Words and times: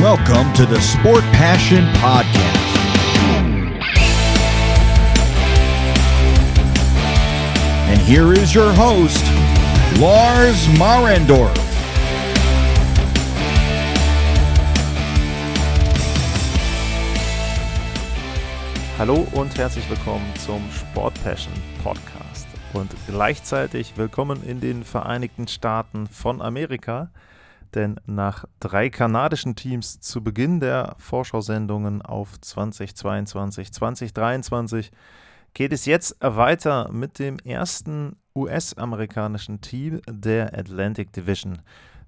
Welcome 0.00 0.52
to 0.52 0.64
the 0.64 0.80
Sport 0.80 1.24
Passion 1.32 1.84
Podcast. 1.94 2.38
And 7.88 8.00
here 8.02 8.32
is 8.32 8.54
your 8.54 8.72
host, 8.74 9.24
Lars 9.98 10.68
Marendorf. 10.78 11.52
Hallo 18.98 19.26
und 19.32 19.58
herzlich 19.58 19.90
willkommen 19.90 20.32
zum 20.36 20.62
Sport 20.70 21.20
Passion 21.24 21.52
Podcast 21.82 22.46
und 22.72 22.94
gleichzeitig 23.08 23.94
willkommen 23.96 24.44
in 24.44 24.60
den 24.60 24.84
Vereinigten 24.84 25.48
Staaten 25.48 26.06
von 26.06 26.40
Amerika. 26.40 27.10
Denn 27.74 28.00
nach 28.06 28.44
drei 28.60 28.88
kanadischen 28.90 29.54
Teams 29.54 30.00
zu 30.00 30.22
Beginn 30.22 30.60
der 30.60 30.94
Vorschau-Sendungen 30.98 32.02
auf 32.02 32.40
2022, 32.40 33.72
2023 33.72 34.90
geht 35.54 35.72
es 35.72 35.86
jetzt 35.86 36.16
weiter 36.20 36.90
mit 36.92 37.18
dem 37.18 37.38
ersten 37.38 38.16
US-amerikanischen 38.34 39.60
Team 39.60 40.00
der 40.08 40.56
Atlantic 40.56 41.12
Division. 41.12 41.60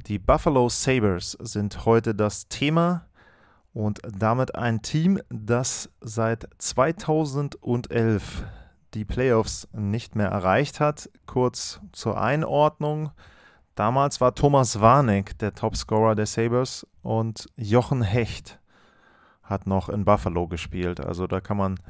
Die 0.06 0.18
Buffalo 0.18 0.68
Sabres 0.68 1.32
sind 1.40 1.84
heute 1.84 2.14
das 2.14 2.48
Thema 2.48 3.06
und 3.72 4.00
damit 4.16 4.54
ein 4.54 4.82
Team, 4.82 5.20
das 5.28 5.90
seit 6.00 6.48
2011 6.58 8.44
die 8.94 9.04
Playoffs 9.04 9.68
nicht 9.72 10.16
mehr 10.16 10.28
erreicht 10.28 10.80
hat. 10.80 11.10
Kurz 11.26 11.80
zur 11.92 12.20
Einordnung. 12.20 13.10
Damals 13.80 14.20
war 14.20 14.34
Thomas 14.34 14.82
Warneck 14.82 15.38
der 15.38 15.54
Topscorer 15.54 16.14
der 16.14 16.26
Sabres 16.26 16.86
und 17.00 17.46
Jochen 17.56 18.02
Hecht 18.02 18.60
hat 19.42 19.66
noch 19.66 19.88
in 19.88 20.04
Buffalo 20.04 20.48
gespielt. 20.48 21.00
Also 21.00 21.26
da 21.26 21.40
kann 21.40 21.56
man 21.56 21.80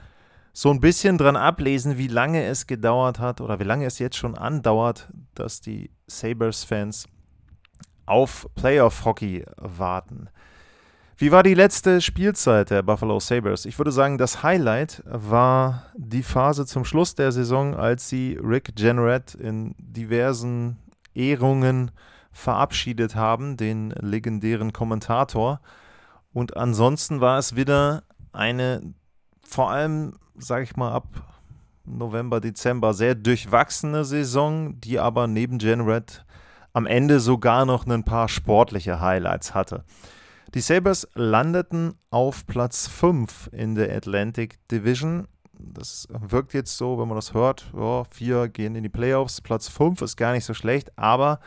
so 0.53 0.71
ein 0.71 0.79
bisschen 0.79 1.19
dran 1.19 1.35
ablesen, 1.35 1.99
wie 1.99 2.07
lange 2.07 2.45
es 2.45 2.69
gedauert 2.69 3.19
hat 3.19 3.41
oder 3.41 3.59
wie 3.59 3.65
lange 3.65 3.87
es 3.87 3.99
jetzt 3.99 4.17
schon 4.17 4.39
andauert, 4.39 5.09
dass 5.35 5.63
die 5.63 5.91
Sabres-Fans 6.07 7.09
auf 8.07 8.47
Playoff-Hockey 8.55 9.45
warten. 9.57 10.29
Wie 11.17 11.33
war 11.33 11.43
die 11.43 11.55
letzte 11.55 12.01
Spielzeit 12.01 12.71
der 12.71 12.83
Buffalo 12.83 13.19
Sabres? 13.19 13.65
Ich 13.65 13.77
würde 13.79 13.91
sagen, 13.91 14.17
das 14.17 14.45
Highlight 14.45 15.03
war 15.07 15.87
die 15.97 16.23
Phase 16.23 16.67
zum 16.67 16.85
Schluss 16.85 17.17
der 17.17 17.33
Saison, 17.33 17.75
als 17.75 18.09
sie 18.09 18.39
Rick 18.41 18.79
Jenneret 18.79 19.35
in 19.35 19.75
diversen 19.77 20.77
Ehrungen 21.15 21.91
verabschiedet 22.33 23.15
haben, 23.15 23.57
den 23.57 23.91
legendären 23.91 24.73
Kommentator. 24.73 25.61
Und 26.33 26.57
ansonsten 26.57 27.21
war 27.21 27.39
es 27.39 27.57
wieder 27.57 28.05
eine, 28.33 28.95
vor 29.43 29.71
allem, 29.71 30.15
sage 30.37 30.65
ich 30.65 30.77
mal, 30.77 30.93
ab 30.93 31.07
November, 31.85 32.41
Dezember 32.41 32.95
sehr 32.95 33.15
durchwachsene 33.15 34.05
Saison, 34.05 34.81
die 34.81 34.99
aber 34.99 35.27
neben 35.27 35.59
Generat 35.59 36.25
am 36.73 36.87
Ende 36.87 37.19
sogar 37.21 37.65
noch 37.65 37.87
ein 37.87 38.05
paar 38.05 38.29
sportliche 38.29 39.01
Highlights 39.01 39.55
hatte. 39.55 39.85
Die 40.55 40.61
Sabres 40.61 41.09
landeten 41.15 41.95
auf 42.11 42.47
Platz 42.47 42.87
5 42.89 43.51
in 43.53 43.75
der 43.75 43.95
Atlantic 43.95 44.59
Division 44.69 45.27
das 45.73 46.09
wirkt 46.11 46.55
jetzt 46.55 46.77
so, 46.77 46.99
wenn 46.99 47.09
man 47.09 47.17
das 47.17 47.35
hört, 47.35 47.71
ja, 47.77 48.05
vier 48.11 48.49
gehen 48.49 48.75
in 48.75 48.83
die 48.83 48.89
Playoffs, 48.89 49.41
Platz 49.41 49.69
fünf 49.69 50.03
ist 50.03 50.17
gar 50.17 50.33
nicht 50.33 50.45
so 50.45 50.55
schlecht, 50.55 50.97
aber 50.97 51.41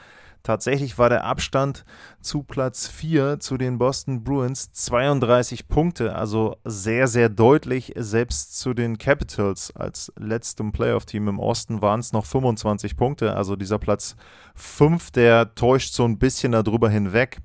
tatsächlich 0.44 0.97
war 0.97 1.09
der 1.09 1.23
Abstand 1.23 1.86
zu 2.22 2.44
Platz 2.44 2.88
4 2.88 3.39
zu 3.39 3.58
den 3.58 3.78
Boston 3.78 4.23
Bruins 4.23 4.72
32 4.73 5.67
Punkte, 5.67 6.16
also 6.16 6.58
sehr, 6.66 7.08
sehr 7.08 7.30
deutlich. 7.30 7.94
Selbst 7.95 8.59
zu 8.59 8.73
den 8.73 8.97
Capitals 8.97 9.75
als 9.75 10.11
letztem 10.17 10.71
Playoff-Team 10.71 11.30
im 11.30 11.39
Osten 11.39 11.82
waren 11.82 12.02
es 12.02 12.11
noch 12.11 12.26
25 12.26 12.98
Punkte, 12.98 13.36
also 13.36 13.55
dieser 13.55 13.80
Platz 13.80 14.16
5, 14.55 15.11
der 15.11 15.55
täuscht 15.55 15.93
so 15.93 16.04
ein 16.04 16.20
bisschen 16.20 16.52
darüber 16.52 16.89
hinweg 16.89 17.39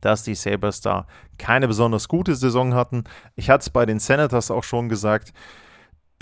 dass 0.00 0.22
die 0.22 0.34
Sabres 0.34 0.80
da 0.80 1.06
keine 1.38 1.66
besonders 1.66 2.08
gute 2.08 2.34
Saison 2.34 2.74
hatten. 2.74 3.04
Ich 3.34 3.50
hatte 3.50 3.62
es 3.62 3.70
bei 3.70 3.86
den 3.86 3.98
Senators 3.98 4.50
auch 4.50 4.64
schon 4.64 4.88
gesagt, 4.88 5.32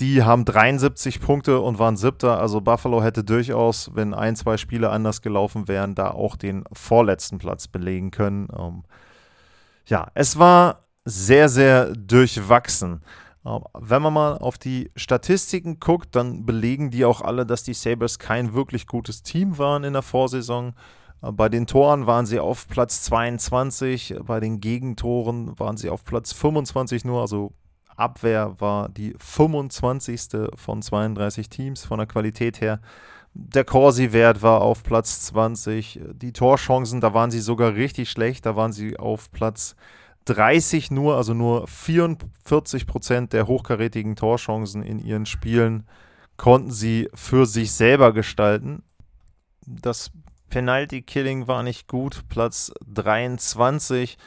die 0.00 0.22
haben 0.22 0.44
73 0.44 1.20
Punkte 1.20 1.60
und 1.60 1.78
waren 1.78 1.96
siebter. 1.96 2.40
Also 2.40 2.60
Buffalo 2.60 3.02
hätte 3.02 3.24
durchaus, 3.24 3.90
wenn 3.94 4.14
ein, 4.14 4.36
zwei 4.36 4.56
Spiele 4.56 4.90
anders 4.90 5.22
gelaufen 5.22 5.68
wären, 5.68 5.94
da 5.94 6.10
auch 6.10 6.36
den 6.36 6.64
vorletzten 6.72 7.38
Platz 7.38 7.68
belegen 7.68 8.10
können. 8.10 8.48
Ähm, 8.56 8.84
ja, 9.86 10.08
es 10.14 10.38
war 10.38 10.86
sehr, 11.04 11.48
sehr 11.48 11.92
durchwachsen. 11.94 13.02
Ähm, 13.44 13.64
wenn 13.78 14.02
man 14.02 14.12
mal 14.12 14.38
auf 14.38 14.58
die 14.58 14.90
Statistiken 14.96 15.80
guckt, 15.80 16.14
dann 16.16 16.46
belegen 16.46 16.90
die 16.90 17.04
auch 17.04 17.20
alle, 17.20 17.46
dass 17.46 17.62
die 17.62 17.74
Sabres 17.74 18.18
kein 18.18 18.54
wirklich 18.54 18.86
gutes 18.86 19.22
Team 19.22 19.58
waren 19.58 19.84
in 19.84 19.92
der 19.92 20.02
Vorsaison. 20.02 20.74
Äh, 21.22 21.32
bei 21.32 21.48
den 21.48 21.66
Toren 21.66 22.06
waren 22.06 22.26
sie 22.26 22.40
auf 22.40 22.68
Platz 22.68 23.02
22, 23.02 24.16
bei 24.24 24.40
den 24.40 24.60
Gegentoren 24.60 25.58
waren 25.58 25.76
sie 25.76 25.90
auf 25.90 26.04
Platz 26.04 26.32
25 26.32 27.04
nur, 27.04 27.20
also 27.20 27.52
Abwehr 27.96 28.56
war 28.58 28.88
die 28.88 29.14
25. 29.18 30.50
von 30.56 30.82
32 30.82 31.48
Teams 31.48 31.84
von 31.84 31.98
der 31.98 32.06
Qualität 32.06 32.60
her. 32.60 32.80
Der 33.34 33.64
Corsi-Wert 33.64 34.42
war 34.42 34.60
auf 34.60 34.82
Platz 34.82 35.22
20. 35.22 36.00
Die 36.14 36.32
Torchancen, 36.32 37.00
da 37.00 37.14
waren 37.14 37.30
sie 37.30 37.40
sogar 37.40 37.74
richtig 37.74 38.10
schlecht. 38.10 38.44
Da 38.44 38.56
waren 38.56 38.72
sie 38.72 38.98
auf 38.98 39.30
Platz 39.32 39.74
30 40.26 40.90
nur, 40.90 41.16
also 41.16 41.34
nur 41.34 41.66
44 41.66 42.86
Prozent 42.86 43.32
der 43.32 43.46
hochkarätigen 43.46 44.16
Torchancen 44.16 44.82
in 44.82 44.98
ihren 44.98 45.26
Spielen 45.26 45.86
konnten 46.36 46.70
sie 46.70 47.08
für 47.14 47.46
sich 47.46 47.72
selber 47.72 48.12
gestalten. 48.12 48.82
Das 49.66 50.10
Penalty-Killing 50.50 51.46
war 51.46 51.62
nicht 51.62 51.88
gut, 51.88 52.28
Platz 52.28 52.72
23 52.86 54.18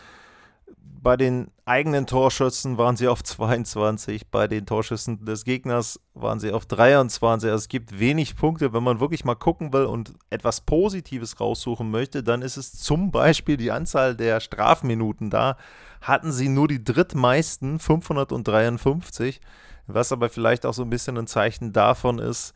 bei 1.05 1.17
den 1.17 1.51
eigenen 1.65 2.07
Torschützen 2.07 2.79
waren 2.79 2.97
sie 2.97 3.07
auf 3.07 3.23
22, 3.23 4.31
bei 4.31 4.47
den 4.47 4.65
Torschüssen 4.65 5.23
des 5.23 5.45
Gegners 5.45 5.99
waren 6.15 6.39
sie 6.39 6.51
auf 6.51 6.65
23. 6.65 7.47
Also 7.51 7.61
es 7.61 7.69
gibt 7.69 7.99
wenig 7.99 8.35
Punkte. 8.35 8.73
Wenn 8.73 8.81
man 8.81 8.99
wirklich 8.99 9.23
mal 9.23 9.35
gucken 9.35 9.71
will 9.71 9.83
und 9.85 10.15
etwas 10.31 10.61
Positives 10.61 11.39
raussuchen 11.39 11.91
möchte, 11.91 12.23
dann 12.23 12.41
ist 12.41 12.57
es 12.57 12.73
zum 12.73 13.11
Beispiel 13.11 13.55
die 13.55 13.69
Anzahl 13.69 14.15
der 14.15 14.39
Strafminuten. 14.39 15.29
Da 15.29 15.57
hatten 16.01 16.31
sie 16.31 16.49
nur 16.49 16.67
die 16.67 16.83
drittmeisten, 16.83 17.77
553, 17.77 19.41
was 19.85 20.11
aber 20.11 20.29
vielleicht 20.29 20.65
auch 20.65 20.73
so 20.73 20.81
ein 20.81 20.89
bisschen 20.89 21.19
ein 21.19 21.27
Zeichen 21.27 21.71
davon 21.71 22.17
ist, 22.17 22.55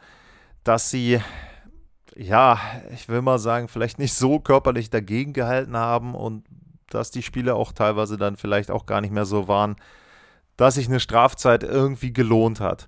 dass 0.63 0.89
sie 0.89 1.19
ja, 2.15 2.59
ich 2.91 3.07
will 3.09 3.21
mal 3.21 3.37
sagen, 3.37 3.67
vielleicht 3.67 3.99
nicht 3.99 4.15
so 4.15 4.39
körperlich 4.39 4.89
dagegen 4.89 5.33
gehalten 5.33 5.77
haben 5.77 6.15
und 6.15 6.43
dass 6.93 7.11
die 7.11 7.23
Spiele 7.23 7.55
auch 7.55 7.71
teilweise 7.71 8.17
dann 8.17 8.37
vielleicht 8.37 8.71
auch 8.71 8.85
gar 8.85 9.01
nicht 9.01 9.13
mehr 9.13 9.25
so 9.25 9.47
waren, 9.47 9.75
dass 10.57 10.75
sich 10.75 10.87
eine 10.87 10.99
Strafzeit 10.99 11.63
irgendwie 11.63 12.11
gelohnt 12.13 12.59
hat. 12.59 12.87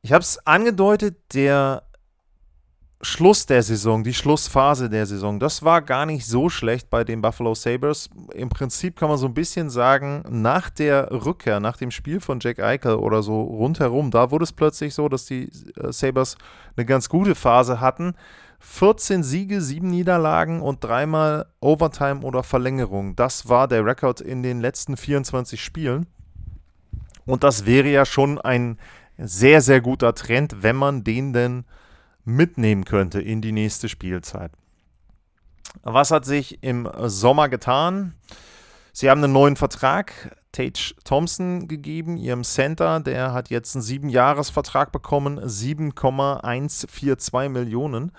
Ich 0.00 0.12
habe 0.12 0.22
es 0.22 0.44
angedeutet, 0.46 1.16
der 1.34 1.84
Schluss 3.04 3.46
der 3.46 3.64
Saison, 3.64 4.04
die 4.04 4.14
Schlussphase 4.14 4.88
der 4.88 5.06
Saison, 5.06 5.40
das 5.40 5.64
war 5.64 5.82
gar 5.82 6.06
nicht 6.06 6.24
so 6.24 6.48
schlecht 6.48 6.88
bei 6.88 7.02
den 7.02 7.20
Buffalo 7.20 7.54
Sabres. 7.54 8.08
Im 8.32 8.48
Prinzip 8.48 8.96
kann 8.96 9.08
man 9.08 9.18
so 9.18 9.26
ein 9.26 9.34
bisschen 9.34 9.70
sagen, 9.70 10.22
nach 10.28 10.70
der 10.70 11.10
Rückkehr, 11.10 11.58
nach 11.58 11.76
dem 11.76 11.90
Spiel 11.90 12.20
von 12.20 12.38
Jack 12.40 12.60
Eichel 12.60 12.94
oder 12.94 13.24
so 13.24 13.42
rundherum, 13.42 14.12
da 14.12 14.30
wurde 14.30 14.44
es 14.44 14.52
plötzlich 14.52 14.94
so, 14.94 15.08
dass 15.08 15.24
die 15.24 15.50
äh, 15.76 15.92
Sabres 15.92 16.36
eine 16.76 16.86
ganz 16.86 17.08
gute 17.08 17.34
Phase 17.34 17.80
hatten. 17.80 18.14
14 18.64 19.24
Siege, 19.24 19.60
7 19.60 19.88
Niederlagen 19.88 20.62
und 20.62 20.84
dreimal 20.84 21.46
Overtime 21.60 22.20
oder 22.20 22.44
Verlängerung. 22.44 23.16
Das 23.16 23.48
war 23.48 23.66
der 23.66 23.84
Rekord 23.84 24.20
in 24.20 24.44
den 24.44 24.60
letzten 24.60 24.96
24 24.96 25.60
Spielen. 25.62 26.06
Und 27.26 27.42
das 27.42 27.66
wäre 27.66 27.88
ja 27.88 28.06
schon 28.06 28.40
ein 28.40 28.78
sehr, 29.18 29.62
sehr 29.62 29.80
guter 29.80 30.14
Trend, 30.14 30.62
wenn 30.62 30.76
man 30.76 31.02
den 31.02 31.32
denn 31.32 31.64
mitnehmen 32.24 32.84
könnte 32.84 33.20
in 33.20 33.42
die 33.42 33.52
nächste 33.52 33.88
Spielzeit. 33.88 34.52
Was 35.82 36.12
hat 36.12 36.24
sich 36.24 36.62
im 36.62 36.88
Sommer 37.06 37.48
getan? 37.48 38.14
Sie 38.92 39.10
haben 39.10 39.24
einen 39.24 39.32
neuen 39.32 39.56
Vertrag, 39.56 40.36
Tage 40.52 40.94
Thompson, 41.04 41.66
gegeben, 41.66 42.16
ihrem 42.16 42.44
Center. 42.44 43.00
Der 43.00 43.32
hat 43.32 43.50
jetzt 43.50 43.74
einen 43.74 43.82
Siebenjahresvertrag 43.82 44.92
bekommen, 44.92 45.40
7,142 45.42 47.48
Millionen. 47.48 48.12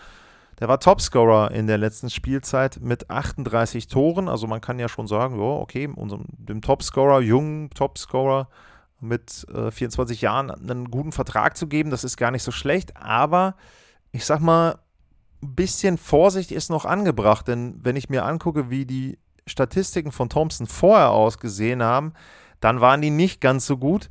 Der 0.63 0.69
war 0.69 0.80
Topscorer 0.80 1.51
in 1.51 1.68
der 1.68 1.77
letzten 1.77 2.10
Spielzeit 2.10 2.80
mit 2.80 3.10
38 3.10 3.88
Toren. 3.88 4.30
Also 4.30 4.48
man 4.48 4.62
kann 4.62 4.80
ja 4.80 4.88
schon 4.88 5.07
sagen, 5.07 5.38
ja, 5.38 5.44
okay, 5.44 5.89
unserem, 5.94 6.24
dem 6.38 6.62
Topscorer, 6.62 7.19
jungen 7.19 7.69
Topscorer 7.71 8.48
mit 9.01 9.45
äh, 9.54 9.71
24 9.71 10.21
Jahren 10.21 10.50
einen 10.51 10.89
guten 10.89 11.12
Vertrag 11.12 11.57
zu 11.57 11.68
geben, 11.68 11.89
das 11.89 12.06
ist 12.06 12.15
gar 12.15 12.31
nicht 12.31 12.44
so 12.44 12.51
schlecht. 12.51 12.95
Aber 12.95 13.56
ich 14.13 14.24
sag 14.24 14.39
mal, 14.39 14.80
ein 15.42 15.54
bisschen 15.54 15.98
Vorsicht 15.98 16.50
ist 16.50 16.69
noch 16.69 16.86
angebracht, 16.86 17.45
denn 17.50 17.81
wenn 17.83 17.98
ich 17.98 18.07
mir 18.07 18.24
angucke, 18.24 18.69
wie 18.69 18.86
die 18.86 19.19
Statistiken 19.45 20.13
von 20.13 20.30
Thompson 20.30 20.65
vorher 20.65 21.12
ausgesehen 21.12 21.83
haben, 21.83 22.13
dann 22.62 22.80
waren 22.80 23.01
die 23.01 23.10
nicht 23.10 23.42
ganz 23.42 23.65
so 23.65 23.75
gut. 23.75 24.10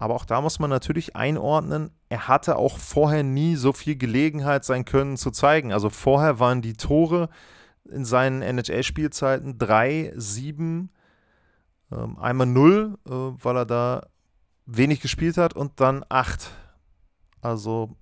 Aber 0.00 0.16
auch 0.16 0.24
da 0.24 0.40
muss 0.40 0.58
man 0.58 0.70
natürlich 0.70 1.14
einordnen, 1.14 1.92
er 2.14 2.28
hatte 2.28 2.54
auch 2.54 2.78
vorher 2.78 3.24
nie 3.24 3.56
so 3.56 3.72
viel 3.72 3.96
Gelegenheit, 3.96 4.64
sein 4.64 4.84
Können 4.84 5.16
zu 5.16 5.32
zeigen. 5.32 5.72
Also 5.72 5.90
vorher 5.90 6.38
waren 6.38 6.62
die 6.62 6.74
Tore 6.74 7.28
in 7.90 8.04
seinen 8.04 8.40
NHL-Spielzeiten 8.40 9.58
3, 9.58 10.12
7, 10.14 10.90
ähm, 11.90 12.16
einmal 12.16 12.46
0, 12.46 12.98
äh, 13.04 13.10
weil 13.10 13.56
er 13.56 13.66
da 13.66 14.06
wenig 14.64 15.00
gespielt 15.00 15.36
hat 15.38 15.54
und 15.54 15.80
dann 15.80 16.04
8. 16.08 16.52
Also 17.40 17.96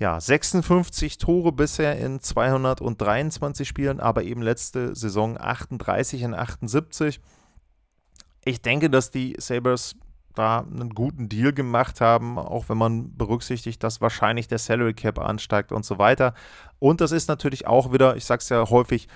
ja, 0.00 0.18
56 0.18 1.18
Tore 1.18 1.52
bisher 1.52 1.96
in 2.00 2.18
223 2.18 3.68
Spielen, 3.68 4.00
aber 4.00 4.24
eben 4.24 4.42
letzte 4.42 4.96
Saison 4.96 5.38
38 5.40 6.20
in 6.22 6.34
78. 6.34 7.20
Ich 8.44 8.60
denke, 8.60 8.90
dass 8.90 9.12
die 9.12 9.36
Sabres 9.38 9.94
da 10.34 10.60
einen 10.60 10.90
guten 10.90 11.28
Deal 11.28 11.52
gemacht 11.52 12.00
haben, 12.00 12.38
auch 12.38 12.68
wenn 12.68 12.78
man 12.78 13.16
berücksichtigt, 13.16 13.82
dass 13.82 14.00
wahrscheinlich 14.00 14.48
der 14.48 14.58
Salary 14.58 14.94
Cap 14.94 15.18
ansteigt 15.18 15.72
und 15.72 15.84
so 15.84 15.98
weiter. 15.98 16.34
Und 16.78 17.00
das 17.00 17.12
ist 17.12 17.28
natürlich 17.28 17.66
auch 17.66 17.92
wieder, 17.92 18.16
ich 18.16 18.24
sage 18.24 18.40
es 18.40 18.48
ja 18.48 18.68
häufig, 18.68 19.08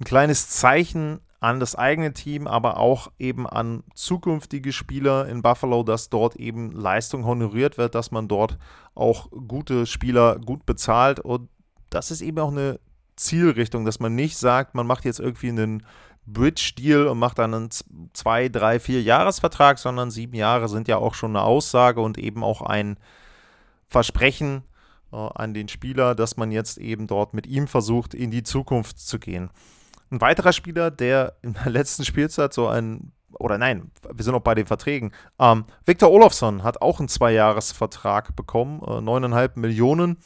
ein 0.00 0.04
kleines 0.04 0.48
Zeichen 0.48 1.20
an 1.40 1.60
das 1.60 1.76
eigene 1.76 2.14
Team, 2.14 2.46
aber 2.46 2.78
auch 2.78 3.12
eben 3.18 3.46
an 3.46 3.84
zukünftige 3.94 4.72
Spieler 4.72 5.28
in 5.28 5.42
Buffalo, 5.42 5.82
dass 5.82 6.08
dort 6.08 6.36
eben 6.36 6.72
Leistung 6.72 7.26
honoriert 7.26 7.76
wird, 7.76 7.94
dass 7.94 8.10
man 8.10 8.28
dort 8.28 8.58
auch 8.94 9.30
gute 9.30 9.84
Spieler 9.84 10.38
gut 10.38 10.64
bezahlt. 10.64 11.20
Und 11.20 11.50
das 11.90 12.10
ist 12.10 12.22
eben 12.22 12.38
auch 12.38 12.50
eine 12.50 12.80
Zielrichtung, 13.16 13.84
dass 13.84 14.00
man 14.00 14.14
nicht 14.14 14.38
sagt, 14.38 14.74
man 14.74 14.86
macht 14.86 15.04
jetzt 15.04 15.20
irgendwie 15.20 15.50
einen 15.50 15.86
Bridge-Deal 16.26 17.06
und 17.06 17.18
macht 17.18 17.38
dann 17.38 17.54
einen 17.54 17.70
zwei, 18.12 18.48
drei, 18.48 18.80
vier 18.80 19.02
Jahresvertrag, 19.02 19.78
sondern 19.78 20.10
sieben 20.10 20.34
Jahre 20.34 20.68
sind 20.68 20.88
ja 20.88 20.96
auch 20.96 21.14
schon 21.14 21.36
eine 21.36 21.44
Aussage 21.44 22.00
und 22.00 22.18
eben 22.18 22.42
auch 22.42 22.62
ein 22.62 22.98
Versprechen 23.88 24.62
äh, 25.12 25.16
an 25.16 25.54
den 25.54 25.68
Spieler, 25.68 26.14
dass 26.14 26.36
man 26.36 26.50
jetzt 26.50 26.78
eben 26.78 27.06
dort 27.06 27.34
mit 27.34 27.46
ihm 27.46 27.68
versucht, 27.68 28.14
in 28.14 28.30
die 28.30 28.42
Zukunft 28.42 28.98
zu 28.98 29.18
gehen. 29.18 29.50
Ein 30.10 30.20
weiterer 30.20 30.52
Spieler, 30.52 30.90
der 30.90 31.36
in 31.42 31.54
der 31.54 31.70
letzten 31.70 32.04
Spielzeit 32.04 32.52
so 32.52 32.68
ein, 32.68 33.12
oder 33.32 33.58
nein, 33.58 33.90
wir 34.12 34.24
sind 34.24 34.32
noch 34.32 34.40
bei 34.40 34.54
den 34.54 34.66
Verträgen, 34.66 35.12
ähm, 35.38 35.64
Victor 35.84 36.10
Olofsson 36.10 36.62
hat 36.62 36.82
auch 36.82 36.98
einen 36.98 37.08
Zweijahresvertrag 37.08 38.34
bekommen, 38.36 38.80
äh, 38.82 39.00
9,5 39.00 39.58
Millionen. 39.58 40.18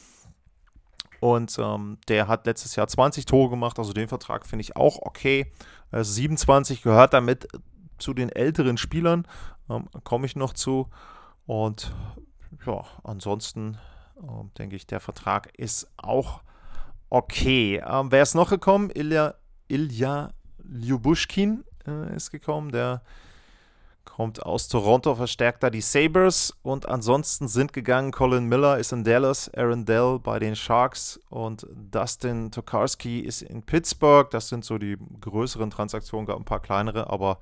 Und 1.20 1.56
ähm, 1.58 1.98
der 2.08 2.28
hat 2.28 2.46
letztes 2.46 2.76
Jahr 2.76 2.86
20 2.86 3.24
Tore 3.24 3.50
gemacht, 3.50 3.78
also 3.78 3.92
den 3.92 4.08
Vertrag 4.08 4.46
finde 4.46 4.62
ich 4.62 4.76
auch 4.76 4.98
okay. 5.02 5.52
27 5.90 6.82
gehört 6.82 7.14
damit 7.14 7.48
zu 7.98 8.14
den 8.14 8.28
älteren 8.28 8.76
Spielern, 8.76 9.26
ähm, 9.68 9.88
komme 10.04 10.26
ich 10.26 10.36
noch 10.36 10.52
zu. 10.52 10.88
Und 11.46 11.92
ja, 12.66 12.84
ansonsten 13.04 13.78
äh, 14.16 14.58
denke 14.58 14.76
ich, 14.76 14.86
der 14.86 15.00
Vertrag 15.00 15.56
ist 15.56 15.90
auch 15.96 16.42
okay. 17.10 17.82
Ähm, 17.86 18.10
wer 18.10 18.22
ist 18.22 18.34
noch 18.34 18.50
gekommen? 18.50 18.90
Ilya, 18.94 19.34
Ilya 19.68 20.32
Lyubushkin 20.58 21.64
äh, 21.86 22.14
ist 22.14 22.30
gekommen, 22.30 22.70
der 22.70 23.02
kommt 24.18 24.42
aus 24.42 24.66
Toronto, 24.66 25.14
verstärkt 25.14 25.62
da 25.62 25.70
die 25.70 25.80
Sabres 25.80 26.52
und 26.62 26.88
ansonsten 26.88 27.46
sind 27.46 27.72
gegangen, 27.72 28.10
Colin 28.10 28.46
Miller 28.46 28.76
ist 28.76 28.90
in 28.92 29.04
Dallas, 29.04 29.48
Aaron 29.54 29.84
Dell 29.84 30.18
bei 30.20 30.40
den 30.40 30.56
Sharks 30.56 31.20
und 31.28 31.64
Dustin 31.72 32.50
Tokarski 32.50 33.20
ist 33.20 33.42
in 33.42 33.62
Pittsburgh. 33.62 34.28
Das 34.28 34.48
sind 34.48 34.64
so 34.64 34.76
die 34.76 34.96
größeren 35.20 35.70
Transaktionen, 35.70 36.26
gab 36.26 36.36
ein 36.36 36.44
paar 36.44 36.58
kleinere, 36.58 37.08
aber 37.10 37.38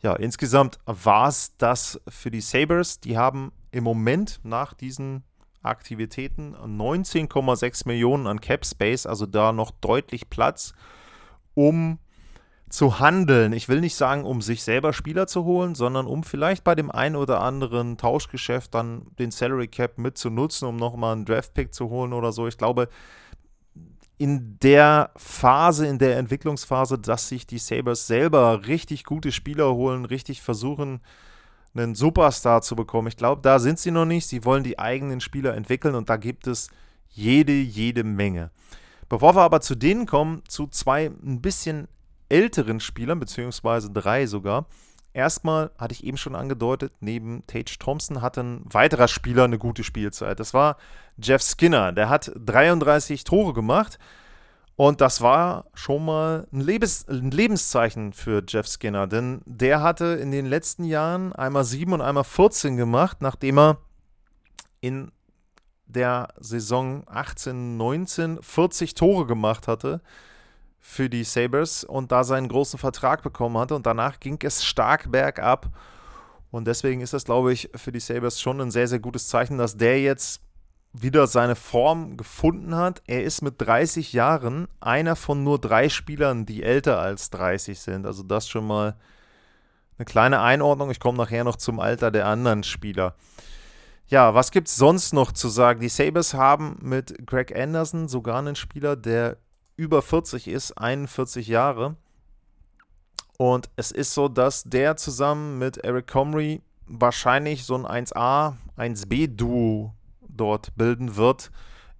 ja, 0.00 0.14
insgesamt 0.14 0.78
war 0.86 1.28
es 1.28 1.58
das 1.58 2.00
für 2.08 2.30
die 2.30 2.40
Sabres. 2.40 3.00
Die 3.00 3.18
haben 3.18 3.52
im 3.70 3.84
Moment 3.84 4.40
nach 4.44 4.72
diesen 4.72 5.24
Aktivitäten 5.62 6.56
19,6 6.56 7.86
Millionen 7.86 8.26
an 8.26 8.40
Cap 8.40 8.64
Space, 8.64 9.04
also 9.04 9.26
da 9.26 9.52
noch 9.52 9.72
deutlich 9.72 10.30
Platz, 10.30 10.72
um 11.52 11.98
zu 12.74 12.98
handeln. 12.98 13.52
Ich 13.52 13.68
will 13.68 13.80
nicht 13.80 13.94
sagen, 13.94 14.24
um 14.24 14.42
sich 14.42 14.62
selber 14.64 14.92
Spieler 14.92 15.26
zu 15.26 15.44
holen, 15.44 15.74
sondern 15.74 16.06
um 16.06 16.24
vielleicht 16.24 16.64
bei 16.64 16.74
dem 16.74 16.90
einen 16.90 17.14
oder 17.14 17.40
anderen 17.40 17.96
Tauschgeschäft 17.96 18.74
dann 18.74 19.06
den 19.18 19.30
Salary 19.30 19.68
Cap 19.68 19.96
mitzunutzen, 19.96 20.66
um 20.66 20.76
nochmal 20.76 21.12
einen 21.12 21.24
Draft-Pick 21.24 21.72
zu 21.72 21.88
holen 21.88 22.12
oder 22.12 22.32
so. 22.32 22.48
Ich 22.48 22.58
glaube, 22.58 22.88
in 24.18 24.58
der 24.60 25.10
Phase, 25.16 25.86
in 25.86 25.98
der 25.98 26.18
Entwicklungsphase, 26.18 26.98
dass 26.98 27.28
sich 27.28 27.46
die 27.46 27.58
Sabres 27.58 28.08
selber 28.08 28.66
richtig 28.66 29.04
gute 29.04 29.30
Spieler 29.30 29.72
holen, 29.74 30.04
richtig 30.04 30.42
versuchen, 30.42 31.00
einen 31.74 31.94
Superstar 31.94 32.62
zu 32.62 32.74
bekommen. 32.74 33.08
Ich 33.08 33.16
glaube, 33.16 33.42
da 33.42 33.58
sind 33.58 33.78
sie 33.78 33.90
noch 33.92 34.04
nicht. 34.04 34.26
Sie 34.26 34.44
wollen 34.44 34.64
die 34.64 34.78
eigenen 34.78 35.20
Spieler 35.20 35.54
entwickeln 35.54 35.94
und 35.94 36.08
da 36.08 36.16
gibt 36.16 36.46
es 36.46 36.70
jede, 37.08 37.52
jede 37.52 38.02
Menge. 38.02 38.50
Bevor 39.08 39.36
wir 39.36 39.42
aber 39.42 39.60
zu 39.60 39.74
denen 39.74 40.06
kommen, 40.06 40.42
zu 40.48 40.66
zwei 40.66 41.06
ein 41.06 41.40
bisschen 41.40 41.88
älteren 42.28 42.80
Spielern, 42.80 43.20
beziehungsweise 43.20 43.90
drei 43.90 44.26
sogar. 44.26 44.66
Erstmal 45.12 45.70
hatte 45.78 45.94
ich 45.94 46.02
eben 46.02 46.16
schon 46.16 46.34
angedeutet, 46.34 46.92
neben 46.98 47.46
Tage 47.46 47.78
Thompson 47.78 48.20
hatte 48.20 48.40
ein 48.40 48.62
weiterer 48.64 49.06
Spieler 49.06 49.44
eine 49.44 49.58
gute 49.58 49.84
Spielzeit. 49.84 50.40
Das 50.40 50.54
war 50.54 50.76
Jeff 51.22 51.40
Skinner. 51.42 51.92
Der 51.92 52.08
hat 52.08 52.32
33 52.34 53.22
Tore 53.22 53.52
gemacht. 53.52 53.98
Und 54.76 55.00
das 55.00 55.20
war 55.20 55.66
schon 55.74 56.04
mal 56.04 56.48
ein, 56.52 56.60
Lebens 56.60 57.06
ein, 57.08 57.30
Lebenszeichen 57.30 58.12
für 58.12 58.42
Jeff 58.46 58.66
Skinner, 58.66 59.06
denn 59.06 59.40
der 59.44 59.82
hatte 59.82 60.18
in 60.20 60.32
den 60.32 60.46
letzten 60.46 60.82
Jahren 60.82 61.32
einmal 61.32 61.62
7 61.62 61.92
und 61.92 62.00
einmal 62.00 62.24
14 62.24 62.76
gemacht, 62.76 63.18
nachdem 63.20 63.58
er 63.60 63.78
in 64.80 65.12
der 65.86 66.34
Saison 66.40 67.04
18, 67.06 67.76
19 67.76 68.42
40 68.42 68.94
Tore 68.94 69.26
gemacht 69.26 69.68
hatte 69.68 70.00
für 70.86 71.08
die 71.08 71.24
Sabres 71.24 71.82
und 71.82 72.12
da 72.12 72.24
seinen 72.24 72.46
großen 72.46 72.78
Vertrag 72.78 73.22
bekommen 73.22 73.56
hatte. 73.56 73.74
Und 73.74 73.86
danach 73.86 74.20
ging 74.20 74.38
es 74.42 74.62
stark 74.62 75.10
bergab. 75.10 75.70
Und 76.50 76.66
deswegen 76.66 77.00
ist 77.00 77.14
das, 77.14 77.24
glaube 77.24 77.54
ich, 77.54 77.70
für 77.74 77.90
die 77.90 78.00
Sabres 78.00 78.38
schon 78.38 78.60
ein 78.60 78.70
sehr, 78.70 78.86
sehr 78.86 78.98
gutes 78.98 79.28
Zeichen, 79.28 79.56
dass 79.56 79.78
der 79.78 80.02
jetzt 80.02 80.42
wieder 80.92 81.26
seine 81.26 81.56
Form 81.56 82.18
gefunden 82.18 82.76
hat. 82.76 83.02
Er 83.06 83.24
ist 83.24 83.40
mit 83.40 83.54
30 83.58 84.12
Jahren 84.12 84.68
einer 84.78 85.16
von 85.16 85.42
nur 85.42 85.58
drei 85.58 85.88
Spielern, 85.88 86.44
die 86.44 86.62
älter 86.62 87.00
als 87.00 87.30
30 87.30 87.80
sind. 87.80 88.04
Also 88.04 88.22
das 88.22 88.46
schon 88.46 88.66
mal 88.66 88.94
eine 89.96 90.04
kleine 90.04 90.42
Einordnung. 90.42 90.90
Ich 90.90 91.00
komme 91.00 91.16
nachher 91.16 91.44
noch 91.44 91.56
zum 91.56 91.80
Alter 91.80 92.10
der 92.10 92.26
anderen 92.26 92.62
Spieler. 92.62 93.14
Ja, 94.06 94.34
was 94.34 94.50
gibt 94.50 94.68
es 94.68 94.76
sonst 94.76 95.14
noch 95.14 95.32
zu 95.32 95.48
sagen? 95.48 95.80
Die 95.80 95.88
Sabres 95.88 96.34
haben 96.34 96.76
mit 96.82 97.26
Greg 97.26 97.56
Anderson 97.58 98.06
sogar 98.06 98.38
einen 98.38 98.54
Spieler, 98.54 98.96
der 98.96 99.38
über 99.76 100.02
40 100.02 100.48
ist, 100.48 100.72
41 100.72 101.48
Jahre. 101.48 101.96
Und 103.36 103.68
es 103.76 103.90
ist 103.90 104.14
so, 104.14 104.28
dass 104.28 104.62
der 104.64 104.96
zusammen 104.96 105.58
mit 105.58 105.78
Eric 105.78 106.06
Comrie 106.06 106.62
wahrscheinlich 106.86 107.64
so 107.64 107.74
ein 107.74 108.06
1A, 108.06 108.54
1B-Duo 108.78 109.92
dort 110.28 110.76
bilden 110.76 111.16
wird 111.16 111.50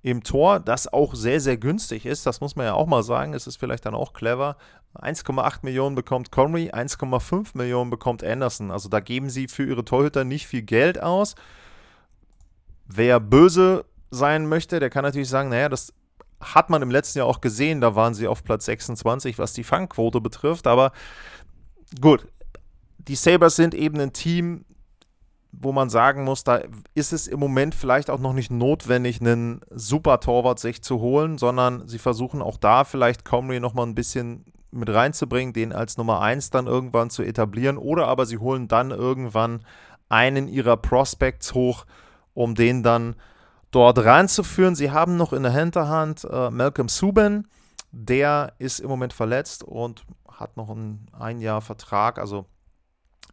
im 0.03 0.23
Tor, 0.23 0.61
das 0.61 0.93
auch 0.93 1.15
sehr, 1.15 1.41
sehr 1.41 1.57
günstig 1.57 2.05
ist. 2.05 2.27
Das 2.27 2.41
muss 2.41 2.57
man 2.57 2.67
ja 2.67 2.75
auch 2.75 2.87
mal 2.87 3.03
sagen. 3.03 3.33
Es 3.33 3.47
ist 3.47 3.57
vielleicht 3.57 3.87
dann 3.87 3.95
auch 3.95 4.13
clever. 4.13 4.57
1,8 4.95 5.61
Millionen 5.63 5.97
bekommt 5.97 6.31
Conry, 6.31 6.71
1,5 6.71 7.57
Millionen 7.57 7.91
bekommt 7.91 8.23
Anderson. 8.23 8.71
Also 8.71 8.89
da 8.89 9.01
geben 9.01 9.31
sie 9.31 9.49
für 9.49 9.65
ihre 9.65 9.85
Torhüter 9.85 10.25
nicht 10.25 10.47
viel 10.47 10.63
Geld 10.63 11.03
aus. 11.03 11.35
Wer 12.87 13.19
böse 13.19 13.87
sein 14.11 14.47
möchte, 14.47 14.79
der 14.79 14.91
kann 14.91 15.05
natürlich 15.05 15.31
sagen, 15.31 15.49
naja, 15.49 15.71
das 15.71 15.93
hat 16.45 16.71
man 16.71 16.83
im 16.83 16.91
letzten 16.91 17.19
Jahr 17.19 17.27
auch 17.27 17.41
gesehen, 17.41 17.81
da 17.81 17.95
waren 17.95 18.15
sie 18.15 18.29
auf 18.29 18.45
Platz 18.45 18.65
26, 18.67 19.39
was 19.39 19.53
die 19.53 19.65
Fangquote 19.65 20.21
betrifft. 20.21 20.67
Aber 20.67 20.93
gut, 22.01 22.27
die 22.99 23.15
Sabres 23.17 23.57
sind 23.57 23.75
eben 23.75 24.01
ein 24.01 24.13
Team, 24.13 24.65
wo 25.53 25.73
man 25.73 25.91
sagen 25.91 26.25
muss, 26.25 26.45
da 26.45 26.61
ist 26.95 27.13
es 27.13 27.27
im 27.27 27.39
Moment 27.39 27.75
vielleicht 27.75 28.11
auch 28.11 28.19
noch 28.19 28.33
nicht 28.33 28.51
notwendig, 28.51 29.21
einen 29.21 29.61
super 29.71 30.21
Torwart 30.21 30.59
sich 30.59 30.83
zu 30.83 31.01
holen, 31.01 31.39
sondern 31.39 31.87
sie 31.87 31.99
versuchen 31.99 32.43
auch 32.43 32.57
da 32.57 32.85
vielleicht 32.85 33.25
Comrie 33.25 33.61
nochmal 33.61 33.87
ein 33.87 33.95
bisschen 33.95 34.45
mit 34.71 34.91
reinzubringen, 34.91 35.53
den 35.53 35.73
als 35.73 35.97
Nummer 35.97 36.21
1 36.21 36.51
dann 36.51 36.67
irgendwann 36.67 37.11
zu 37.11 37.23
etablieren. 37.23 37.79
Oder 37.79 38.09
aber 38.09 38.27
sie 38.27 38.39
holen 38.39 38.67
dann 38.67 38.91
irgendwann 38.91 39.65
einen 40.09 40.49
ihrer 40.49 40.77
Prospects 40.77 41.55
hoch, 41.55 41.87
um 42.35 42.55
den 42.55 42.83
dann 42.83 43.15
dort 43.75 43.99
reinzuführen. 43.99 44.75
Sie 44.75 44.91
haben 44.91 45.17
noch 45.17 45.33
in 45.33 45.43
der 45.43 45.53
Hinterhand 45.53 46.25
äh, 46.31 46.51
Malcolm 46.51 46.89
Subban, 46.89 47.49
der 47.91 48.55
ist 48.59 48.81
im 48.81 48.89
Moment 48.89 49.13
verletzt 49.13 49.65
und 49.65 50.05
hat 50.29 50.57
noch 50.57 50.71
ein, 50.71 51.07
ein 51.13 51.41
Jahr 51.41 51.61
Vertrag. 51.61 52.19
Also 52.19 52.47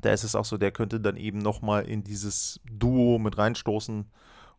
da 0.01 0.11
ist 0.11 0.23
es 0.23 0.35
auch 0.35 0.45
so, 0.45 0.57
der 0.57 0.71
könnte 0.71 0.99
dann 0.99 1.17
eben 1.17 1.39
nochmal 1.39 1.83
in 1.83 2.03
dieses 2.03 2.59
Duo 2.71 3.19
mit 3.19 3.37
reinstoßen 3.37 4.11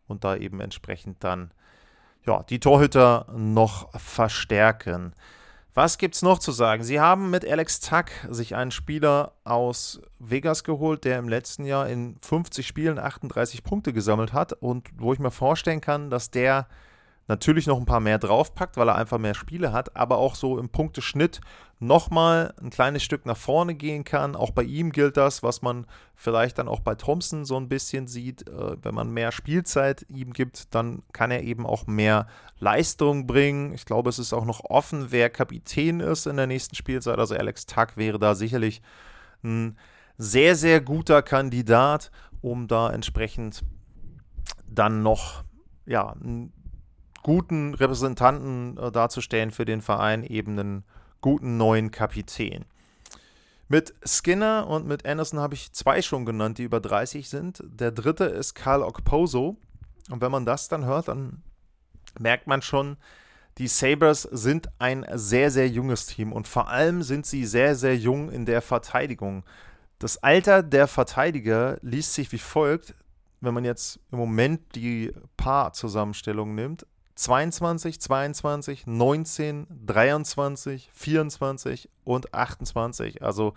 und 0.07 0.23
da 0.23 0.35
eben 0.35 0.61
entsprechend 0.61 1.23
dann 1.23 1.51
ja, 2.25 2.43
die 2.43 2.59
Torhüter 2.59 3.27
noch 3.35 3.89
verstärken. 3.99 5.13
Was 5.75 5.97
gibt 5.97 6.13
es 6.13 6.21
noch 6.21 6.37
zu 6.37 6.51
sagen? 6.51 6.83
Sie 6.83 6.99
haben 6.99 7.31
mit 7.31 7.49
Alex 7.49 7.79
Tuck 7.79 8.11
sich 8.29 8.55
einen 8.55 8.69
Spieler 8.69 9.33
aus 9.43 9.99
Vegas 10.19 10.63
geholt, 10.63 11.03
der 11.03 11.17
im 11.17 11.27
letzten 11.27 11.65
Jahr 11.65 11.89
in 11.89 12.17
50 12.21 12.67
Spielen 12.67 12.99
38 12.99 13.63
Punkte 13.63 13.91
gesammelt 13.91 14.33
hat 14.33 14.53
und 14.53 14.89
wo 14.97 15.13
ich 15.13 15.19
mir 15.19 15.31
vorstellen 15.31 15.81
kann, 15.81 16.11
dass 16.11 16.29
der 16.29 16.67
natürlich 17.27 17.67
noch 17.67 17.77
ein 17.77 17.85
paar 17.85 17.99
mehr 17.99 18.19
draufpackt, 18.19 18.77
weil 18.77 18.89
er 18.89 18.95
einfach 18.95 19.17
mehr 19.17 19.33
Spiele 19.33 19.71
hat, 19.71 19.95
aber 19.95 20.17
auch 20.17 20.35
so 20.35 20.57
im 20.57 20.69
Punkteschnitt 20.69 21.41
nochmal 21.79 22.53
ein 22.61 22.69
kleines 22.69 23.03
Stück 23.03 23.25
nach 23.25 23.37
vorne 23.37 23.75
gehen 23.75 24.03
kann. 24.03 24.35
Auch 24.35 24.51
bei 24.51 24.63
ihm 24.63 24.91
gilt 24.91 25.17
das, 25.17 25.43
was 25.43 25.61
man 25.61 25.85
vielleicht 26.15 26.57
dann 26.57 26.67
auch 26.67 26.79
bei 26.79 26.95
Thompson 26.95 27.45
so 27.45 27.57
ein 27.57 27.67
bisschen 27.67 28.07
sieht. 28.07 28.47
Äh, 28.47 28.77
wenn 28.81 28.95
man 28.95 29.11
mehr 29.11 29.31
Spielzeit 29.31 30.05
ihm 30.09 30.33
gibt, 30.33 30.73
dann 30.73 31.03
kann 31.11 31.31
er 31.31 31.43
eben 31.43 31.65
auch 31.65 31.87
mehr 31.87 32.27
Leistung 32.59 33.27
bringen. 33.27 33.73
Ich 33.73 33.85
glaube, 33.85 34.09
es 34.09 34.19
ist 34.19 34.33
auch 34.33 34.45
noch 34.45 34.63
offen, 34.63 35.07
wer 35.11 35.29
Kapitän 35.29 35.99
ist 35.99 36.25
in 36.25 36.37
der 36.37 36.47
nächsten 36.47 36.75
Spielzeit. 36.75 37.19
Also 37.19 37.35
Alex 37.35 37.65
Tuck 37.65 37.97
wäre 37.97 38.19
da 38.19 38.35
sicherlich 38.35 38.81
ein 39.43 39.77
sehr, 40.17 40.55
sehr 40.55 40.79
guter 40.79 41.21
Kandidat, 41.21 42.11
um 42.41 42.67
da 42.67 42.91
entsprechend 42.91 43.63
dann 44.67 45.03
noch 45.03 45.43
ja, 45.85 46.09
einen 46.11 46.53
guten 47.23 47.73
Repräsentanten 47.73 48.77
äh, 48.77 48.91
darzustellen 48.91 49.51
für 49.51 49.65
den 49.65 49.81
Verein, 49.81 50.23
eben 50.23 50.59
einen 50.59 50.83
guten 51.21 51.57
neuen 51.57 51.89
Kapitän. 51.89 52.65
Mit 53.69 53.95
Skinner 54.05 54.67
und 54.67 54.85
mit 54.85 55.05
Anderson 55.05 55.39
habe 55.39 55.55
ich 55.55 55.71
zwei 55.73 56.01
schon 56.01 56.25
genannt, 56.25 56.57
die 56.57 56.63
über 56.63 56.79
30 56.79 57.27
sind. 57.29 57.63
Der 57.65 57.91
dritte 57.91 58.25
ist 58.25 58.53
Karl 58.53 58.83
Okposo. 58.83 59.57
Und 60.11 60.21
wenn 60.21 60.31
man 60.31 60.45
das 60.45 60.67
dann 60.67 60.85
hört, 60.85 61.07
dann 61.07 61.41
merkt 62.19 62.45
man 62.45 62.61
schon, 62.61 62.97
die 63.57 63.67
Sabres 63.67 64.23
sind 64.23 64.69
ein 64.79 65.05
sehr, 65.13 65.49
sehr 65.51 65.69
junges 65.69 66.07
Team 66.07 66.33
und 66.33 66.47
vor 66.47 66.69
allem 66.69 67.03
sind 67.03 67.25
sie 67.25 67.45
sehr, 67.45 67.75
sehr 67.75 67.95
jung 67.95 68.29
in 68.29 68.45
der 68.45 68.61
Verteidigung. 68.61 69.43
Das 69.99 70.21
Alter 70.21 70.63
der 70.63 70.87
Verteidiger 70.87 71.77
liest 71.81 72.13
sich 72.13 72.31
wie 72.31 72.39
folgt, 72.39 72.95
wenn 73.41 73.53
man 73.53 73.63
jetzt 73.63 73.99
im 74.11 74.17
Moment 74.17 74.75
die 74.75 75.13
Paarzusammenstellung 75.37 76.55
nimmt. 76.55 76.85
22, 77.15 77.99
22, 77.99 78.87
19, 78.87 79.67
23, 79.85 80.89
24 80.93 81.89
und 82.03 82.33
28. 82.33 83.21
Also 83.21 83.53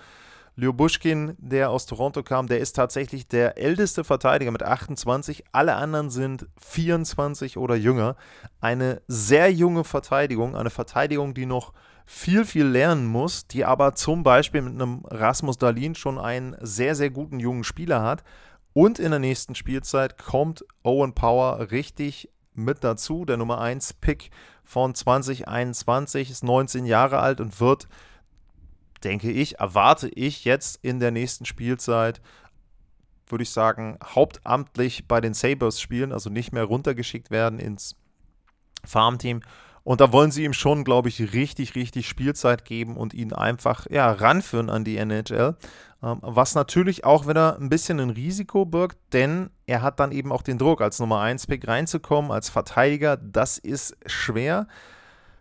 Lyobushkin, 0.59 1.35
der 1.39 1.71
aus 1.71 1.85
Toronto 1.85 2.23
kam, 2.23 2.47
der 2.47 2.61
ist 2.61 2.73
tatsächlich 2.73 3.29
der 3.29 3.59
älteste 3.59 4.05
Verteidiger 4.05 4.51
mit 4.51 4.63
28. 4.63 5.45
Alle 5.53 5.75
anderen 5.75 6.09
sind 6.09 6.47
24 6.59 7.59
oder 7.59 7.77
jünger. 7.77 8.17
Eine 8.61 9.03
sehr 9.07 9.53
junge 9.53 9.85
Verteidigung, 9.85 10.57
eine 10.57 10.71
Verteidigung, 10.71 11.35
die 11.35 11.45
noch 11.45 11.75
viel, 12.07 12.47
viel 12.47 12.65
lernen 12.65 13.07
muss, 13.07 13.47
die 13.47 13.67
aber 13.67 13.95
zum 13.95 14.23
Beispiel 14.23 14.63
mit 14.63 14.75
einem 14.75 15.05
Rasmus 15.05 15.59
Dalin 15.59 15.95
schon 15.95 16.19
einen 16.19 16.57
sehr, 16.61 16.95
sehr 16.95 17.11
guten 17.11 17.39
jungen 17.39 17.65
Spieler 17.65 18.03
hat. 18.03 18.25
Und 18.73 18.99
in 18.99 19.11
der 19.11 19.21
nächsten 19.21 19.55
Spielzeit 19.55 20.17
kommt 20.17 20.65
Owen 20.83 21.15
Power 21.15 21.71
richtig 21.71 22.31
mit 22.57 22.85
dazu. 22.85 23.25
Der 23.25 23.37
Nummer 23.37 23.61
1 23.61 23.95
Pick 23.95 24.31
von 24.65 24.95
2021 24.95 26.31
ist 26.31 26.45
19 26.45 26.87
Jahre 26.87 27.19
alt 27.21 27.41
und 27.41 27.61
wird, 27.61 27.89
denke 29.05 29.31
ich, 29.31 29.59
erwarte 29.59 30.09
ich 30.09 30.45
jetzt 30.45 30.79
in 30.83 31.01
der 31.01 31.11
nächsten 31.11 31.45
Spielzeit, 31.45 32.21
würde 33.29 33.43
ich 33.43 33.51
sagen, 33.51 33.99
hauptamtlich 34.03 35.07
bei 35.09 35.21
den 35.21 35.35
Sabres 35.35 35.81
spielen, 35.81 36.13
also 36.13 36.31
nicht 36.31 36.53
mehr 36.53 36.65
runtergeschickt 36.65 37.31
werden 37.31 37.59
ins 37.59 37.97
Farmteam. 38.85 39.43
Und 39.87 40.01
da 40.01 40.11
wollen 40.11 40.33
sie 40.33 40.43
ihm 40.43 40.53
schon, 40.53 40.83
glaube 40.83 41.09
ich, 41.09 41.33
richtig, 41.33 41.77
richtig 41.77 42.09
Spielzeit 42.09 42.65
geben 42.65 42.97
und 42.97 43.15
ihn 43.15 43.33
einfach 43.33 43.87
ja, 43.89 44.11
ranführen 44.11 44.69
an 44.69 44.83
die 44.83 44.97
NHL. 44.97 45.55
Ähm, 46.03 46.19
was 46.23 46.57
natürlich 46.57 47.05
auch 47.05 47.29
wieder 47.29 47.57
ein 47.61 47.69
bisschen 47.69 48.01
ein 48.01 48.11
Risiko 48.11 48.65
birgt, 48.67 48.99
denn 49.13 49.49
er 49.65 49.83
hat 49.83 50.01
dann 50.01 50.11
eben 50.11 50.33
auch 50.33 50.43
den 50.43 50.59
Druck, 50.59 50.81
als 50.81 50.99
Nummer 50.99 51.23
1-Pick 51.23 51.69
reinzukommen, 51.69 52.33
als 52.33 52.49
Verteidiger. 52.49 53.17
Das 53.17 53.59
ist 53.59 53.97
schwer. 54.07 54.67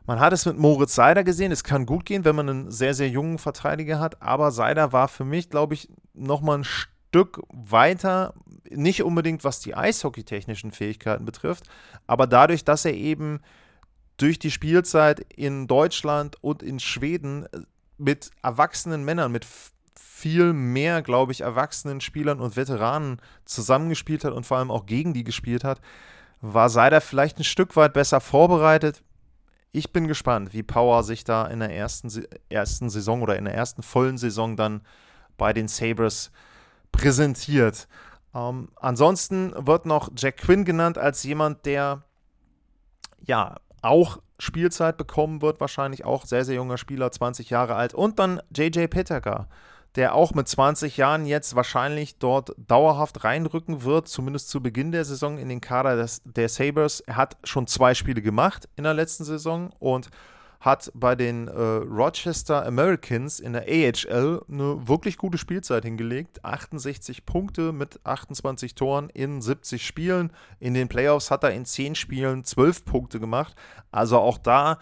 Man 0.06 0.20
hat 0.20 0.32
es 0.32 0.46
mit 0.46 0.60
Moritz 0.60 0.94
Seider 0.94 1.24
gesehen. 1.24 1.52
Es 1.52 1.64
kann 1.64 1.88
gut 1.88 2.06
gehen, 2.06 2.24
wenn 2.24 2.36
man 2.36 2.48
einen 2.48 2.72
sehr, 2.72 2.94
sehr 2.94 3.10
jungen 3.10 3.40
Verteidiger 3.40 4.00
hat. 4.00 4.22
Aber 4.22 4.52
Seider 4.52 4.94
war 4.94 5.08
für 5.08 5.26
mich, 5.26 5.50
glaube 5.50 5.74
ich, 5.74 5.90
nochmal 6.14 6.60
ein 6.60 6.64
Stück 6.64 7.42
weiter. 7.50 8.36
Nicht 8.70 9.02
unbedingt, 9.02 9.44
was 9.44 9.60
die 9.60 9.74
eishockeytechnischen 9.74 10.70
Fähigkeiten 10.70 11.26
betrifft, 11.26 11.64
aber 12.06 12.28
dadurch, 12.28 12.64
dass 12.64 12.86
er 12.86 12.94
eben 12.94 13.40
durch 14.18 14.40
die 14.40 14.52
Spielzeit 14.52 15.20
in 15.36 15.68
Deutschland 15.68 16.38
und 16.42 16.64
in 16.64 16.80
Schweden 16.80 17.48
mit 17.98 18.32
erwachsenen 18.42 19.04
Männern, 19.04 19.32
mit 19.32 19.46
viel 19.96 20.54
mehr, 20.54 21.02
glaube 21.02 21.32
ich, 21.32 21.42
erwachsenen 21.42 22.02
Spielern 22.02 22.40
und 22.40 22.56
Veteranen 22.56 23.22
zusammengespielt 23.46 24.24
hat 24.24 24.34
und 24.34 24.46
vor 24.46 24.58
allem 24.58 24.72
auch 24.72 24.86
gegen 24.86 25.14
die 25.14 25.24
gespielt 25.24 25.64
hat, 25.64 25.82
war 26.42 26.70
Seider 26.70 27.02
vielleicht 27.02 27.40
ein 27.40 27.44
Stück 27.44 27.76
weit 27.76 27.94
besser 27.94 28.22
vorbereitet. 28.22 29.04
Ich 29.72 29.92
bin 29.92 30.08
gespannt, 30.08 30.54
wie 30.54 30.64
Power 30.64 31.04
sich 31.04 31.26
da 31.26 31.46
in 31.48 31.60
der 31.60 31.76
ersten, 31.76 32.10
ersten 32.50 32.90
Saison 32.90 33.22
oder 33.22 33.38
in 33.38 33.46
der 33.46 33.54
ersten 33.54 33.84
vollen 33.84 34.18
Saison 34.18 34.56
dann 34.56 34.82
bei 35.38 35.52
den 35.52 35.68
Sabres 35.68 36.32
präsentiert. 36.92 37.88
Ähm, 38.34 38.70
ansonsten 38.76 39.54
wird 39.58 39.86
noch 39.86 40.10
Jack 40.16 40.38
Quinn 40.38 40.64
genannt 40.66 40.98
als 40.98 41.24
jemand, 41.24 41.66
der 41.66 42.04
ja 43.20 43.58
auch 43.86 44.20
Spielzeit 44.40 44.98
bekommen 44.98 45.42
wird, 45.42 45.62
wahrscheinlich 45.62 46.04
auch 46.04 46.26
sehr, 46.26 46.44
sehr 46.44 46.56
junger 46.56 46.78
Spieler, 46.78 47.12
20 47.12 47.50
Jahre 47.50 47.76
alt. 47.76 47.94
Und 47.94 48.20
dann 48.20 48.42
JJ 48.56 48.88
Pitaka, 48.88 49.48
der 49.96 50.14
auch 50.14 50.34
mit 50.34 50.48
20 50.48 50.98
Jahren 50.98 51.26
jetzt 51.26 51.56
wahrscheinlich 51.56 52.20
dort 52.20 52.52
dauerhaft 52.58 53.24
reinrücken 53.24 53.84
wird, 53.84 54.10
zumindest 54.10 54.50
zu 54.50 54.62
Beginn 54.62 54.92
der 54.92 55.06
Saison 55.06 55.38
in 55.38 55.48
den 55.48 55.62
Kader 55.62 55.96
des, 55.96 56.22
der 56.26 56.50
Sabres. 56.50 57.00
Er 57.02 57.16
hat 57.16 57.38
schon 57.46 57.68
zwei 57.68 57.94
Spiele 57.94 58.22
gemacht 58.22 58.68
in 58.76 58.84
der 58.84 58.94
letzten 58.94 59.24
Saison 59.24 59.72
und 59.80 60.10
hat 60.66 60.92
bei 60.96 61.16
den 61.16 61.48
äh, 61.48 61.52
Rochester 61.54 62.66
Americans 62.66 63.40
in 63.40 63.54
der 63.54 63.68
AHL 63.68 64.42
eine 64.50 64.88
wirklich 64.88 65.18
gute 65.18 65.38
Spielzeit 65.38 65.86
hingelegt. 65.86 66.44
68 66.44 67.26
Punkte 67.26 67.72
mit 67.72 68.00
28 68.04 68.74
Toren 68.74 69.10
in 69.10 69.44
70 69.44 69.86
Spielen. 69.86 70.32
In 70.60 70.74
den 70.74 70.88
Playoffs 70.88 71.30
hat 71.30 71.44
er 71.44 71.52
in 71.52 71.66
10 71.66 71.94
Spielen 71.94 72.44
12 72.44 72.84
Punkte 72.84 73.20
gemacht. 73.20 73.56
Also 73.92 74.18
auch 74.18 74.40
da 74.40 74.80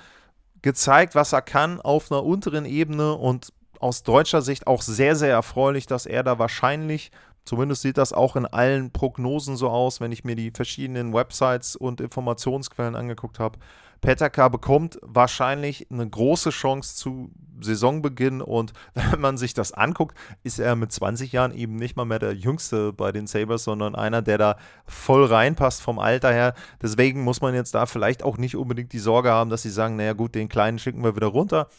gezeigt, 0.61 1.15
was 1.15 1.33
er 1.33 1.41
kann 1.41 1.81
auf 1.81 2.09
einer 2.09 2.23
unteren 2.23 2.65
Ebene 2.65 3.13
und 3.13 3.51
aus 3.81 4.03
deutscher 4.03 4.41
Sicht 4.41 4.65
auch 4.65 4.81
sehr, 4.81 5.17
sehr 5.17 5.31
erfreulich, 5.31 5.85
dass 5.85 6.05
er 6.05 6.23
da 6.23 6.39
wahrscheinlich, 6.39 7.11
zumindest 7.43 7.81
sieht 7.81 7.97
das 7.97 8.13
auch 8.13 8.37
in 8.37 8.45
allen 8.45 8.91
Prognosen 8.91 9.57
so 9.57 9.69
aus, 9.69 9.99
wenn 9.99 10.13
ich 10.13 10.23
mir 10.23 10.37
die 10.37 10.51
verschiedenen 10.51 11.13
Websites 11.13 11.75
und 11.75 11.99
Informationsquellen 11.99 12.95
angeguckt 12.95 13.39
habe. 13.39 13.59
Petaka 14.03 14.49
bekommt 14.49 14.99
wahrscheinlich 15.01 15.87
eine 15.89 16.07
große 16.07 16.49
Chance 16.49 16.97
zu 16.97 17.31
Saisonbeginn 17.61 18.41
und 18.41 18.73
wenn 18.93 19.21
man 19.21 19.37
sich 19.37 19.53
das 19.53 19.71
anguckt, 19.71 20.17
ist 20.43 20.59
er 20.59 20.75
mit 20.75 20.91
20 20.91 21.31
Jahren 21.31 21.53
eben 21.53 21.77
nicht 21.77 21.95
mal 21.95 22.03
mehr 22.03 22.19
der 22.19 22.35
Jüngste 22.35 22.91
bei 22.91 23.13
den 23.13 23.27
Sabres, 23.27 23.63
sondern 23.63 23.95
einer, 23.95 24.21
der 24.21 24.37
da 24.37 24.57
voll 24.85 25.23
reinpasst 25.23 25.81
vom 25.81 25.99
Alter 25.99 26.33
her. 26.33 26.53
Deswegen 26.81 27.23
muss 27.23 27.39
man 27.39 27.55
jetzt 27.55 27.73
da 27.75 27.85
vielleicht 27.85 28.23
auch 28.23 28.37
nicht 28.37 28.57
unbedingt 28.57 28.91
die 28.91 28.99
Sorge 28.99 29.31
haben, 29.31 29.49
dass 29.49 29.61
sie 29.61 29.69
sagen, 29.69 29.95
naja 29.95 30.11
gut, 30.11 30.35
den 30.35 30.49
Kleinen 30.49 30.79
schicken 30.79 31.01
wir 31.01 31.15
wieder 31.15 31.27
runter. 31.27 31.69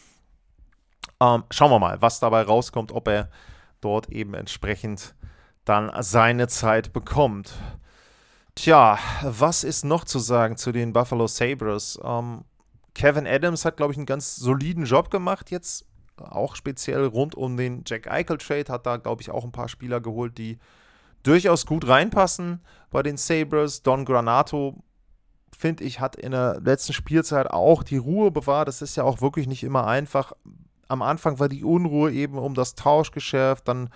Ähm, 1.21 1.45
schauen 1.50 1.71
wir 1.71 1.78
mal, 1.78 2.00
was 2.00 2.21
dabei 2.21 2.40
rauskommt, 2.40 2.90
ob 2.90 3.07
er 3.07 3.28
dort 3.83 4.09
eben 4.09 4.33
entsprechend 4.33 5.14
dann 5.66 5.93
seine 6.00 6.49
Zeit 6.49 6.95
bekommt. 6.95 7.52
Tja, 8.55 8.99
was 9.23 9.65
ist 9.65 9.85
noch 9.85 10.05
zu 10.05 10.19
sagen 10.19 10.57
zu 10.57 10.71
den 10.71 10.93
Buffalo 10.93 11.27
Sabres? 11.27 11.99
Ähm, 12.03 12.45
Kevin 12.95 13.27
Adams 13.27 13.65
hat, 13.65 13.77
glaube 13.77 13.93
ich, 13.93 13.99
einen 13.99 14.07
ganz 14.07 14.37
soliden 14.37 14.85
Job 14.85 15.11
gemacht 15.11 15.51
jetzt, 15.51 15.87
auch 16.17 16.55
speziell 16.55 17.05
rund 17.07 17.35
um 17.35 17.57
den 17.57 17.83
Jack 17.85 18.09
Eichel 18.09 18.39
Trade, 18.39 18.73
hat 18.73 18.87
da, 18.87 18.97
glaube 18.99 19.23
ich, 19.23 19.31
auch 19.31 19.45
ein 19.45 19.51
paar 19.51 19.69
Spieler 19.69 20.01
geholt, 20.01 20.39
die 20.39 20.59
durchaus 21.25 21.67
gut 21.67 21.89
reinpassen 21.89 22.61
bei 22.91 23.03
den 23.03 23.17
Sabres. 23.17 23.83
Don 23.83 24.05
Granato, 24.05 24.85
finde 25.57 25.83
ich, 25.83 25.99
hat 25.99 26.15
in 26.15 26.31
der 26.31 26.61
letzten 26.61 26.93
Spielzeit 26.93 27.49
auch 27.51 27.83
die 27.83 27.97
Ruhe 27.97 28.31
bewahrt. 28.31 28.69
Das 28.69 28.83
ist 28.83 28.97
ja 28.97 29.03
auch 29.03 29.21
wirklich 29.21 29.49
nicht 29.49 29.65
immer 29.65 29.87
einfach 29.89 30.33
am 30.89 31.03
Anfang 31.03 31.39
war 31.39 31.49
die 31.49 31.65
Unruhe 31.65 32.13
eben 32.13 32.39
um 32.39 32.55
das 32.55 32.75
Tauschgeschäft, 32.75 33.69
dann 33.69 33.91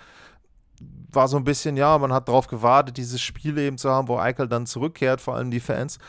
war 1.11 1.27
so 1.27 1.37
ein 1.37 1.43
bisschen, 1.43 1.77
ja, 1.77 1.97
man 1.97 2.13
hat 2.13 2.27
darauf 2.27 2.47
gewartet, 2.47 2.97
dieses 2.97 3.21
Spiel 3.21 3.57
eben 3.57 3.77
zu 3.77 3.89
haben, 3.89 4.07
wo 4.07 4.17
Eichel 4.17 4.47
dann 4.47 4.65
zurückkehrt, 4.65 5.21
vor 5.21 5.35
allem 5.35 5.51
die 5.51 5.59
Fans. 5.59 5.99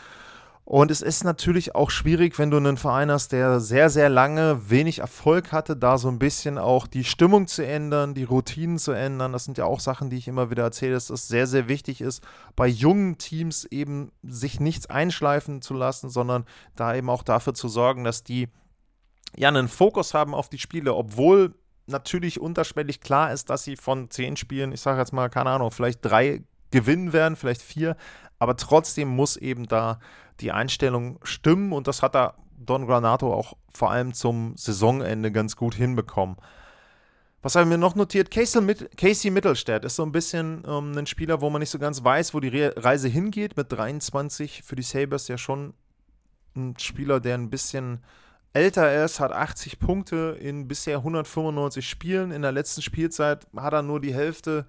Und 0.71 0.93
es 0.93 1.03
ist 1.03 1.25
natürlich 1.25 1.75
auch 1.75 1.91
schwierig, 1.91 2.39
wenn 2.39 2.53
du 2.53 2.57
einen 2.57 2.77
Verein 2.77 3.11
hast, 3.11 3.33
der 3.33 3.59
sehr, 3.59 3.91
sehr 3.91 4.09
lange 4.09 4.71
wenig 4.71 5.01
Erfolg 5.01 5.51
hatte, 5.51 5.77
da 5.77 5.99
so 5.99 6.07
ein 6.07 6.21
bisschen 6.21 6.59
auch 6.59 6.87
die 6.87 7.03
Stimmung 7.03 7.49
zu 7.49 7.67
ändern, 7.67 8.15
die 8.15 8.23
Routinen 8.23 8.79
zu 8.79 8.93
ändern. 8.93 9.33
Das 9.33 9.45
sind 9.45 9.59
ja 9.59 9.65
auch 9.65 9.81
Sachen, 9.81 10.11
die 10.11 10.17
ich 10.17 10.29
immer 10.29 10.49
wieder 10.49 10.63
erzähle, 10.63 10.93
dass 10.93 11.11
es 11.11 11.27
sehr, 11.27 11.49
sehr 11.49 11.67
wichtig 11.67 12.01
ist, 12.01 12.23
bei 12.55 12.69
jungen 12.69 13.19
Teams 13.19 13.65
eben 13.65 14.13
sich 14.23 14.61
nichts 14.61 14.87
einschleifen 14.87 15.61
zu 15.61 15.75
lassen, 15.75 16.09
sondern 16.09 16.45
da 16.77 16.95
eben 16.95 17.11
auch 17.11 17.25
dafür 17.25 17.55
zu 17.55 17.67
sorgen, 17.67 18.05
dass 18.05 18.23
die 18.23 18.47
ja 19.37 19.49
einen 19.49 19.67
Fokus 19.67 20.15
haben 20.15 20.35
auf 20.37 20.49
die 20.49 20.59
Spiele, 20.61 20.95
obwohl 20.95 21.53
natürlich 21.91 22.41
unterschwellig 22.41 23.01
klar 23.01 23.33
ist, 23.33 23.51
dass 23.51 23.65
sie 23.65 23.77
von 23.77 24.11
zehn 24.11 24.37
Spielen, 24.37 24.73
ich 24.73 24.81
sage 24.81 24.99
jetzt 24.99 25.13
mal, 25.13 25.29
keine 25.29 25.51
Ahnung, 25.51 25.71
vielleicht 25.71 26.05
drei 26.05 26.43
gewinnen 26.71 27.13
werden, 27.13 27.37
vielleicht 27.37 27.63
vier, 27.63 27.97
aber 28.39 28.57
trotzdem 28.57 29.09
muss 29.09 29.37
eben 29.37 29.67
da 29.67 29.99
die 30.41 30.53
Einstellung 30.53 31.19
stimmen 31.23 31.73
und 31.73 31.87
das 31.87 32.03
hat 32.03 32.15
da 32.15 32.35
Don 32.59 32.87
Granato 32.87 33.33
auch 33.33 33.57
vor 33.73 33.91
allem 33.91 34.13
zum 34.13 34.55
Saisonende 34.57 35.33
ganz 35.33 35.57
gut 35.57 35.75
hinbekommen. 35.75 36.37
Was 37.43 37.55
haben 37.55 37.71
wir 37.71 37.79
noch 37.79 37.95
notiert? 37.95 38.31
Casey, 38.31 39.31
Mittelstädt 39.31 39.87
ist 39.87 39.97
so 39.97 40.03
ein 40.03 40.13
bisschen 40.13 40.63
ähm, 40.67 40.97
ein 40.97 41.07
Spieler, 41.07 41.41
wo 41.41 41.49
man 41.49 41.61
nicht 41.61 41.71
so 41.71 41.79
ganz 41.79 42.05
weiß, 42.05 42.35
wo 42.35 42.41
die 42.41 42.49
Re 42.49 42.75
Reise 42.77 43.09
hingeht. 43.09 43.57
Mit 43.57 43.73
23 43.73 44.63
für 44.63 44.77
die 44.77 44.83
Sabres 44.83 45.27
ja 45.29 45.39
schon 45.39 45.73
ein 46.55 46.75
Spieler, 46.79 47.19
der 47.19 47.37
ein 47.37 47.49
bisschen 47.49 48.05
älter 48.53 49.05
ist, 49.05 49.21
hat 49.21 49.33
80 49.33 49.79
Punkte 49.79 50.37
in 50.41 50.67
bisher 50.69 50.99
195 50.99 51.89
Spielen. 51.89 52.31
In 52.33 52.43
der 52.43 52.53
letzten 52.53 52.83
Spielzeit 52.83 53.47
hat 53.57 53.73
er 53.73 53.83
nur 53.83 54.01
die 54.01 54.15
Hälfte 54.15 54.67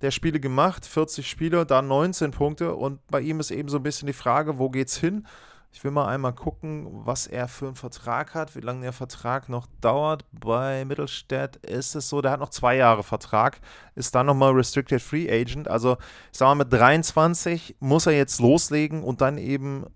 der 0.00 0.10
Spiele 0.10 0.40
gemacht, 0.40 0.86
40 0.86 1.28
Spiele, 1.28 1.66
da 1.66 1.82
19 1.82 2.30
Punkte. 2.30 2.74
Und 2.74 3.04
bei 3.08 3.20
ihm 3.20 3.40
ist 3.40 3.50
eben 3.50 3.68
so 3.68 3.78
ein 3.78 3.82
bisschen 3.82 4.06
die 4.06 4.12
Frage, 4.12 4.58
wo 4.58 4.70
geht's 4.70 4.96
hin? 4.96 5.26
Ich 5.72 5.82
will 5.82 5.90
mal 5.90 6.06
einmal 6.06 6.32
gucken, 6.32 6.86
was 7.04 7.26
er 7.26 7.48
für 7.48 7.66
einen 7.66 7.74
Vertrag 7.74 8.34
hat, 8.34 8.54
wie 8.54 8.60
lange 8.60 8.82
der 8.82 8.92
Vertrag 8.92 9.48
noch 9.48 9.66
dauert. 9.80 10.24
Bei 10.30 10.84
Mittelstädt 10.84 11.56
ist 11.56 11.96
es 11.96 12.08
so, 12.08 12.22
der 12.22 12.30
hat 12.30 12.38
noch 12.38 12.50
zwei 12.50 12.76
Jahre 12.76 13.02
Vertrag, 13.02 13.60
ist 13.96 14.14
dann 14.14 14.26
nochmal 14.26 14.52
Restricted 14.52 15.02
Free 15.02 15.28
Agent. 15.28 15.66
Also, 15.66 15.96
ich 16.30 16.38
sag 16.38 16.46
mal, 16.46 16.54
mit 16.54 16.72
23 16.72 17.76
muss 17.80 18.06
er 18.06 18.12
jetzt 18.12 18.40
loslegen 18.40 19.02
und 19.02 19.20
dann 19.20 19.36
eben 19.36 19.86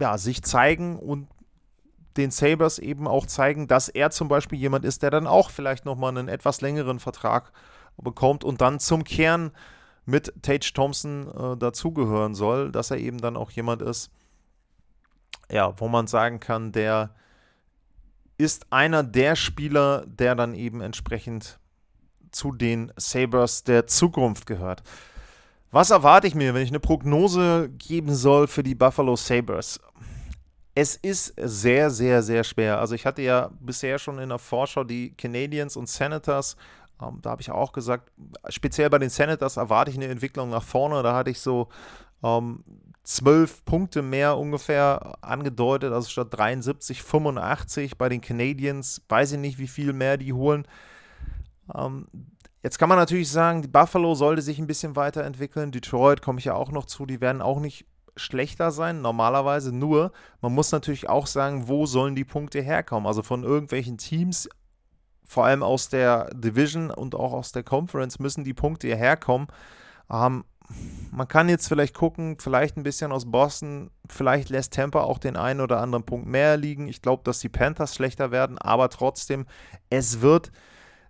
ja, 0.00 0.18
sich 0.18 0.42
zeigen 0.42 0.98
und 0.98 1.28
den 2.16 2.30
Sabres 2.30 2.78
eben 2.78 3.06
auch 3.06 3.26
zeigen, 3.26 3.68
dass 3.68 3.88
er 3.88 4.10
zum 4.10 4.28
Beispiel 4.28 4.58
jemand 4.58 4.84
ist, 4.84 5.02
der 5.02 5.10
dann 5.10 5.26
auch 5.26 5.50
vielleicht 5.50 5.84
nochmal 5.84 6.10
einen 6.10 6.28
etwas 6.28 6.60
längeren 6.60 6.98
Vertrag 6.98 7.52
bekommt 7.96 8.44
und 8.44 8.60
dann 8.60 8.80
zum 8.80 9.04
Kern 9.04 9.52
mit 10.04 10.32
Tage 10.42 10.72
Thompson 10.72 11.28
äh, 11.28 11.56
dazugehören 11.56 12.34
soll, 12.34 12.70
dass 12.70 12.90
er 12.90 12.98
eben 12.98 13.18
dann 13.18 13.36
auch 13.36 13.50
jemand 13.50 13.82
ist, 13.82 14.10
ja, 15.50 15.78
wo 15.78 15.88
man 15.88 16.06
sagen 16.06 16.40
kann, 16.40 16.72
der 16.72 17.10
ist 18.38 18.66
einer 18.70 19.02
der 19.02 19.36
Spieler, 19.36 20.04
der 20.06 20.34
dann 20.34 20.54
eben 20.54 20.80
entsprechend 20.80 21.58
zu 22.30 22.52
den 22.52 22.92
Sabres 22.96 23.64
der 23.64 23.86
Zukunft 23.86 24.46
gehört. 24.46 24.82
Was 25.70 25.90
erwarte 25.90 26.26
ich 26.26 26.34
mir, 26.34 26.54
wenn 26.54 26.62
ich 26.62 26.70
eine 26.70 26.80
Prognose 26.80 27.70
geben 27.70 28.14
soll 28.14 28.46
für 28.46 28.62
die 28.62 28.74
Buffalo 28.74 29.16
Sabres? 29.16 29.80
Es 30.78 30.94
ist 30.94 31.32
sehr, 31.38 31.88
sehr, 31.88 32.22
sehr 32.22 32.44
schwer. 32.44 32.78
Also 32.78 32.94
ich 32.94 33.06
hatte 33.06 33.22
ja 33.22 33.50
bisher 33.60 33.98
schon 33.98 34.18
in 34.18 34.28
der 34.28 34.38
Vorschau 34.38 34.84
die 34.84 35.14
Canadiens 35.14 35.74
und 35.74 35.88
Senators. 35.88 36.54
Ähm, 37.00 37.18
da 37.22 37.30
habe 37.30 37.40
ich 37.40 37.50
auch 37.50 37.72
gesagt, 37.72 38.12
speziell 38.50 38.90
bei 38.90 38.98
den 38.98 39.08
Senators 39.08 39.56
erwarte 39.56 39.90
ich 39.90 39.96
eine 39.96 40.08
Entwicklung 40.08 40.50
nach 40.50 40.62
vorne. 40.62 41.02
Da 41.02 41.14
hatte 41.14 41.30
ich 41.30 41.40
so 41.40 41.68
ähm, 42.22 42.62
zwölf 43.04 43.64
Punkte 43.64 44.02
mehr 44.02 44.36
ungefähr 44.36 45.16
angedeutet, 45.22 45.94
also 45.94 46.10
statt 46.10 46.28
73, 46.32 47.02
85 47.02 47.96
bei 47.96 48.10
den 48.10 48.20
Canadiens. 48.20 49.00
Weiß 49.08 49.32
ich 49.32 49.38
nicht, 49.38 49.58
wie 49.58 49.68
viel 49.68 49.94
mehr 49.94 50.18
die 50.18 50.34
holen. 50.34 50.68
Ähm, 51.74 52.06
jetzt 52.62 52.78
kann 52.78 52.90
man 52.90 52.98
natürlich 52.98 53.30
sagen, 53.30 53.62
die 53.62 53.68
Buffalo 53.68 54.14
sollte 54.14 54.42
sich 54.42 54.58
ein 54.58 54.66
bisschen 54.66 54.94
weiterentwickeln. 54.94 55.72
Detroit 55.72 56.20
komme 56.20 56.38
ich 56.38 56.44
ja 56.44 56.54
auch 56.54 56.70
noch 56.70 56.84
zu, 56.84 57.06
die 57.06 57.22
werden 57.22 57.40
auch 57.40 57.60
nicht 57.60 57.86
schlechter 58.16 58.70
sein, 58.70 59.02
normalerweise. 59.02 59.74
Nur, 59.74 60.12
man 60.40 60.54
muss 60.54 60.72
natürlich 60.72 61.08
auch 61.08 61.26
sagen, 61.26 61.68
wo 61.68 61.86
sollen 61.86 62.14
die 62.14 62.24
Punkte 62.24 62.60
herkommen? 62.60 63.06
Also 63.06 63.22
von 63.22 63.44
irgendwelchen 63.44 63.98
Teams, 63.98 64.48
vor 65.24 65.44
allem 65.44 65.62
aus 65.62 65.88
der 65.88 66.30
Division 66.34 66.90
und 66.90 67.14
auch 67.14 67.32
aus 67.32 67.52
der 67.52 67.62
Conference, 67.62 68.18
müssen 68.18 68.44
die 68.44 68.54
Punkte 68.54 68.94
herkommen. 68.94 69.48
Ähm, 70.10 70.44
man 71.10 71.28
kann 71.28 71.48
jetzt 71.48 71.68
vielleicht 71.68 71.94
gucken, 71.94 72.38
vielleicht 72.40 72.76
ein 72.76 72.82
bisschen 72.82 73.12
aus 73.12 73.30
Boston, 73.30 73.90
vielleicht 74.08 74.48
lässt 74.48 74.74
Tampa 74.74 75.00
auch 75.00 75.18
den 75.18 75.36
einen 75.36 75.60
oder 75.60 75.80
anderen 75.80 76.04
Punkt 76.04 76.26
mehr 76.26 76.56
liegen. 76.56 76.88
Ich 76.88 77.02
glaube, 77.02 77.22
dass 77.24 77.38
die 77.38 77.48
Panthers 77.48 77.94
schlechter 77.94 78.30
werden, 78.30 78.58
aber 78.58 78.88
trotzdem, 78.88 79.46
es 79.90 80.20
wird 80.20 80.50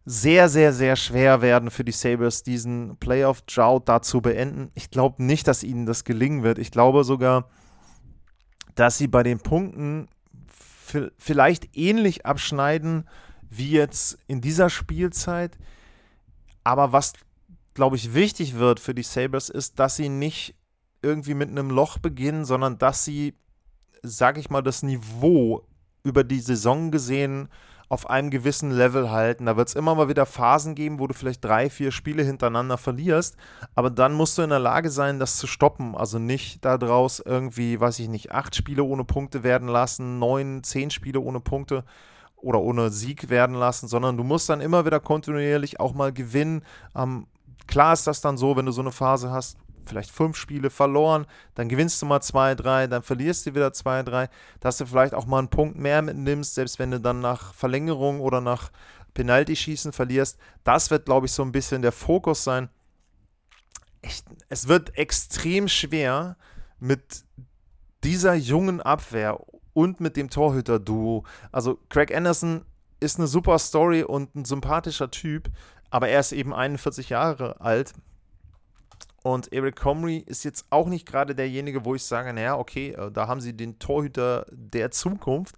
sehr, 0.08 0.48
sehr, 0.48 0.72
sehr 0.72 0.96
schwer 0.96 1.42
werden 1.42 1.70
für 1.70 1.84
die 1.84 1.92
Sabres, 1.92 2.42
diesen 2.42 2.96
Playoff-Drought 2.96 3.88
da 3.88 4.00
zu 4.00 4.20
beenden. 4.20 4.70
Ich 4.74 4.90
glaube 4.90 5.22
nicht, 5.22 5.48
dass 5.48 5.64
ihnen 5.64 5.84
das 5.84 6.04
gelingen 6.04 6.42
wird. 6.44 6.58
Ich 6.58 6.70
glaube 6.70 7.04
sogar, 7.04 7.50
dass 8.76 8.96
sie 8.96 9.08
bei 9.08 9.22
den 9.22 9.40
Punkten 9.40 10.08
vielleicht 11.18 11.76
ähnlich 11.76 12.24
abschneiden 12.24 13.08
wie 13.50 13.72
jetzt 13.72 14.18
in 14.28 14.40
dieser 14.40 14.70
Spielzeit. 14.70 15.58
Aber 16.62 16.92
was 16.92 17.12
glaube 17.76 17.94
ich, 17.94 18.14
wichtig 18.14 18.58
wird 18.58 18.80
für 18.80 18.94
die 18.94 19.04
Sabres, 19.04 19.48
ist, 19.48 19.78
dass 19.78 19.96
sie 19.96 20.08
nicht 20.08 20.56
irgendwie 21.02 21.34
mit 21.34 21.50
einem 21.50 21.70
Loch 21.70 21.98
beginnen, 21.98 22.44
sondern 22.44 22.78
dass 22.78 23.04
sie, 23.04 23.34
sage 24.02 24.40
ich 24.40 24.50
mal, 24.50 24.62
das 24.62 24.82
Niveau 24.82 25.62
über 26.02 26.24
die 26.24 26.40
Saison 26.40 26.90
gesehen 26.90 27.48
auf 27.88 28.10
einem 28.10 28.30
gewissen 28.30 28.70
Level 28.70 29.10
halten. 29.10 29.46
Da 29.46 29.56
wird 29.56 29.68
es 29.68 29.74
immer 29.74 29.94
mal 29.94 30.08
wieder 30.08 30.26
Phasen 30.26 30.74
geben, 30.74 30.98
wo 30.98 31.06
du 31.06 31.14
vielleicht 31.14 31.44
drei, 31.44 31.70
vier 31.70 31.92
Spiele 31.92 32.22
hintereinander 32.22 32.78
verlierst, 32.78 33.36
aber 33.74 33.90
dann 33.90 34.12
musst 34.12 34.38
du 34.38 34.42
in 34.42 34.50
der 34.50 34.58
Lage 34.58 34.90
sein, 34.90 35.18
das 35.18 35.36
zu 35.36 35.46
stoppen. 35.46 35.94
Also 35.94 36.18
nicht 36.18 36.64
daraus 36.64 37.20
irgendwie, 37.20 37.80
weiß 37.80 37.98
ich 38.00 38.08
nicht, 38.08 38.32
acht 38.32 38.56
Spiele 38.56 38.82
ohne 38.82 39.04
Punkte 39.04 39.42
werden 39.42 39.68
lassen, 39.68 40.18
neun, 40.18 40.62
zehn 40.64 40.90
Spiele 40.90 41.20
ohne 41.20 41.40
Punkte 41.40 41.84
oder 42.36 42.60
ohne 42.60 42.90
Sieg 42.90 43.30
werden 43.30 43.56
lassen, 43.56 43.88
sondern 43.88 44.16
du 44.16 44.24
musst 44.24 44.48
dann 44.48 44.60
immer 44.60 44.84
wieder 44.84 45.00
kontinuierlich 45.00 45.80
auch 45.80 45.94
mal 45.94 46.12
gewinnen. 46.12 46.62
Ähm, 46.94 47.26
Klar 47.66 47.92
ist 47.92 48.06
das 48.06 48.20
dann 48.20 48.36
so, 48.36 48.56
wenn 48.56 48.66
du 48.66 48.72
so 48.72 48.80
eine 48.80 48.92
Phase 48.92 49.30
hast, 49.30 49.58
vielleicht 49.88 50.10
fünf 50.10 50.36
Spiele 50.36 50.70
verloren, 50.70 51.26
dann 51.54 51.68
gewinnst 51.68 52.00
du 52.00 52.06
mal 52.06 52.20
zwei, 52.20 52.54
drei, 52.54 52.86
dann 52.86 53.02
verlierst 53.02 53.46
du 53.46 53.54
wieder 53.54 53.72
zwei, 53.72 54.02
drei, 54.02 54.28
dass 54.60 54.78
du 54.78 54.86
vielleicht 54.86 55.14
auch 55.14 55.26
mal 55.26 55.38
einen 55.38 55.48
Punkt 55.48 55.76
mehr 55.78 56.02
mitnimmst, 56.02 56.54
selbst 56.54 56.78
wenn 56.78 56.90
du 56.90 57.00
dann 57.00 57.20
nach 57.20 57.54
Verlängerung 57.54 58.20
oder 58.20 58.40
nach 58.40 58.70
Penalty-Schießen 59.14 59.92
verlierst. 59.92 60.38
Das 60.64 60.90
wird, 60.90 61.06
glaube 61.06 61.26
ich, 61.26 61.32
so 61.32 61.42
ein 61.42 61.52
bisschen 61.52 61.82
der 61.82 61.92
Fokus 61.92 62.44
sein. 62.44 62.68
Ich, 64.02 64.22
es 64.48 64.68
wird 64.68 64.96
extrem 64.96 65.68
schwer 65.68 66.36
mit 66.78 67.24
dieser 68.04 68.34
jungen 68.34 68.80
Abwehr 68.80 69.40
und 69.72 70.00
mit 70.00 70.16
dem 70.16 70.30
Torhüter-Duo. 70.30 71.24
Also 71.50 71.78
Craig 71.88 72.14
Anderson 72.14 72.64
ist 73.00 73.18
eine 73.18 73.26
super 73.26 73.58
Story 73.58 74.02
und 74.02 74.34
ein 74.34 74.44
sympathischer 74.44 75.10
Typ, 75.10 75.50
aber 75.90 76.08
er 76.08 76.20
ist 76.20 76.32
eben 76.32 76.54
41 76.54 77.10
Jahre 77.10 77.60
alt. 77.60 77.92
Und 79.26 79.52
Eric 79.52 79.74
Comrie 79.74 80.22
ist 80.24 80.44
jetzt 80.44 80.66
auch 80.70 80.86
nicht 80.86 81.04
gerade 81.04 81.34
derjenige, 81.34 81.84
wo 81.84 81.96
ich 81.96 82.04
sage, 82.04 82.32
naja, 82.32 82.56
okay, 82.56 82.90
äh, 82.90 83.10
da 83.10 83.26
haben 83.26 83.40
sie 83.40 83.56
den 83.56 83.80
Torhüter 83.80 84.46
der 84.52 84.92
Zukunft. 84.92 85.56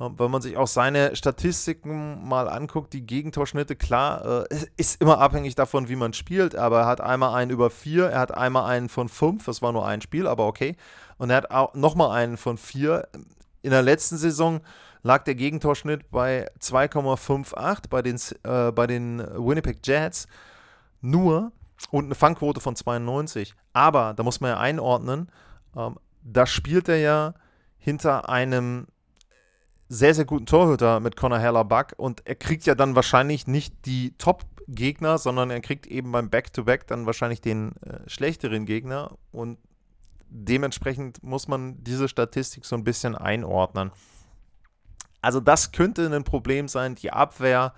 Ähm, 0.00 0.14
wenn 0.18 0.32
man 0.32 0.42
sich 0.42 0.56
auch 0.56 0.66
seine 0.66 1.14
Statistiken 1.14 2.26
mal 2.26 2.48
anguckt, 2.48 2.92
die 2.92 3.06
Gegentorschnitte, 3.06 3.76
klar, 3.76 4.48
äh, 4.50 4.66
ist 4.76 5.00
immer 5.00 5.20
abhängig 5.20 5.54
davon, 5.54 5.88
wie 5.88 5.94
man 5.94 6.12
spielt, 6.12 6.56
aber 6.56 6.80
er 6.80 6.86
hat 6.86 7.00
einmal 7.00 7.36
einen 7.36 7.52
über 7.52 7.70
vier, 7.70 8.06
er 8.06 8.18
hat 8.18 8.34
einmal 8.36 8.64
einen 8.68 8.88
von 8.88 9.08
fünf, 9.08 9.44
das 9.44 9.62
war 9.62 9.70
nur 9.70 9.86
ein 9.86 10.00
Spiel, 10.00 10.26
aber 10.26 10.48
okay. 10.48 10.74
Und 11.16 11.30
er 11.30 11.36
hat 11.36 11.52
auch 11.52 11.72
nochmal 11.74 12.10
einen 12.10 12.36
von 12.36 12.58
vier. 12.58 13.06
In 13.62 13.70
der 13.70 13.82
letzten 13.82 14.16
Saison 14.16 14.60
lag 15.04 15.22
der 15.22 15.36
Gegentorschnitt 15.36 16.10
bei 16.10 16.48
2,58 16.58 17.88
bei 17.88 18.02
den, 18.02 18.18
äh, 18.42 18.72
bei 18.72 18.88
den 18.88 19.20
Winnipeg 19.20 19.86
Jets 19.86 20.26
nur 21.00 21.52
und 21.90 22.06
eine 22.06 22.14
Fangquote 22.14 22.60
von 22.60 22.76
92. 22.76 23.54
Aber 23.72 24.14
da 24.14 24.22
muss 24.22 24.40
man 24.40 24.50
ja 24.50 24.58
einordnen, 24.58 25.30
ähm, 25.76 25.98
da 26.22 26.46
spielt 26.46 26.88
er 26.88 26.98
ja 26.98 27.34
hinter 27.78 28.28
einem 28.28 28.86
sehr, 29.88 30.14
sehr 30.14 30.24
guten 30.24 30.46
Torhüter 30.46 31.00
mit 31.00 31.16
Connor 31.16 31.38
Heller-Buck 31.38 31.94
und 31.96 32.26
er 32.26 32.34
kriegt 32.34 32.64
ja 32.64 32.74
dann 32.74 32.96
wahrscheinlich 32.96 33.46
nicht 33.46 33.74
die 33.84 34.16
Top-Gegner, 34.16 35.18
sondern 35.18 35.50
er 35.50 35.60
kriegt 35.60 35.86
eben 35.86 36.10
beim 36.10 36.30
Back-to-Back 36.30 36.82
-Back 36.82 36.86
dann 36.88 37.06
wahrscheinlich 37.06 37.40
den 37.40 37.76
äh, 37.82 38.08
schlechteren 38.08 38.64
Gegner 38.64 39.12
und 39.30 39.58
dementsprechend 40.34 41.22
muss 41.22 41.46
man 41.48 41.82
diese 41.84 42.08
Statistik 42.08 42.64
so 42.64 42.74
ein 42.74 42.84
bisschen 42.84 43.14
einordnen. 43.14 43.92
Also 45.20 45.40
das 45.40 45.72
könnte 45.72 46.06
ein 46.06 46.24
Problem 46.24 46.68
sein, 46.68 46.96
die 46.96 47.10
Abwehr 47.10 47.72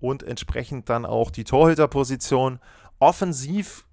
und 0.00 0.22
entsprechend 0.22 0.88
dann 0.88 1.04
auch 1.04 1.30
die 1.30 1.44
Torhüterposition. 1.44 2.60
Offensiv 2.98 3.84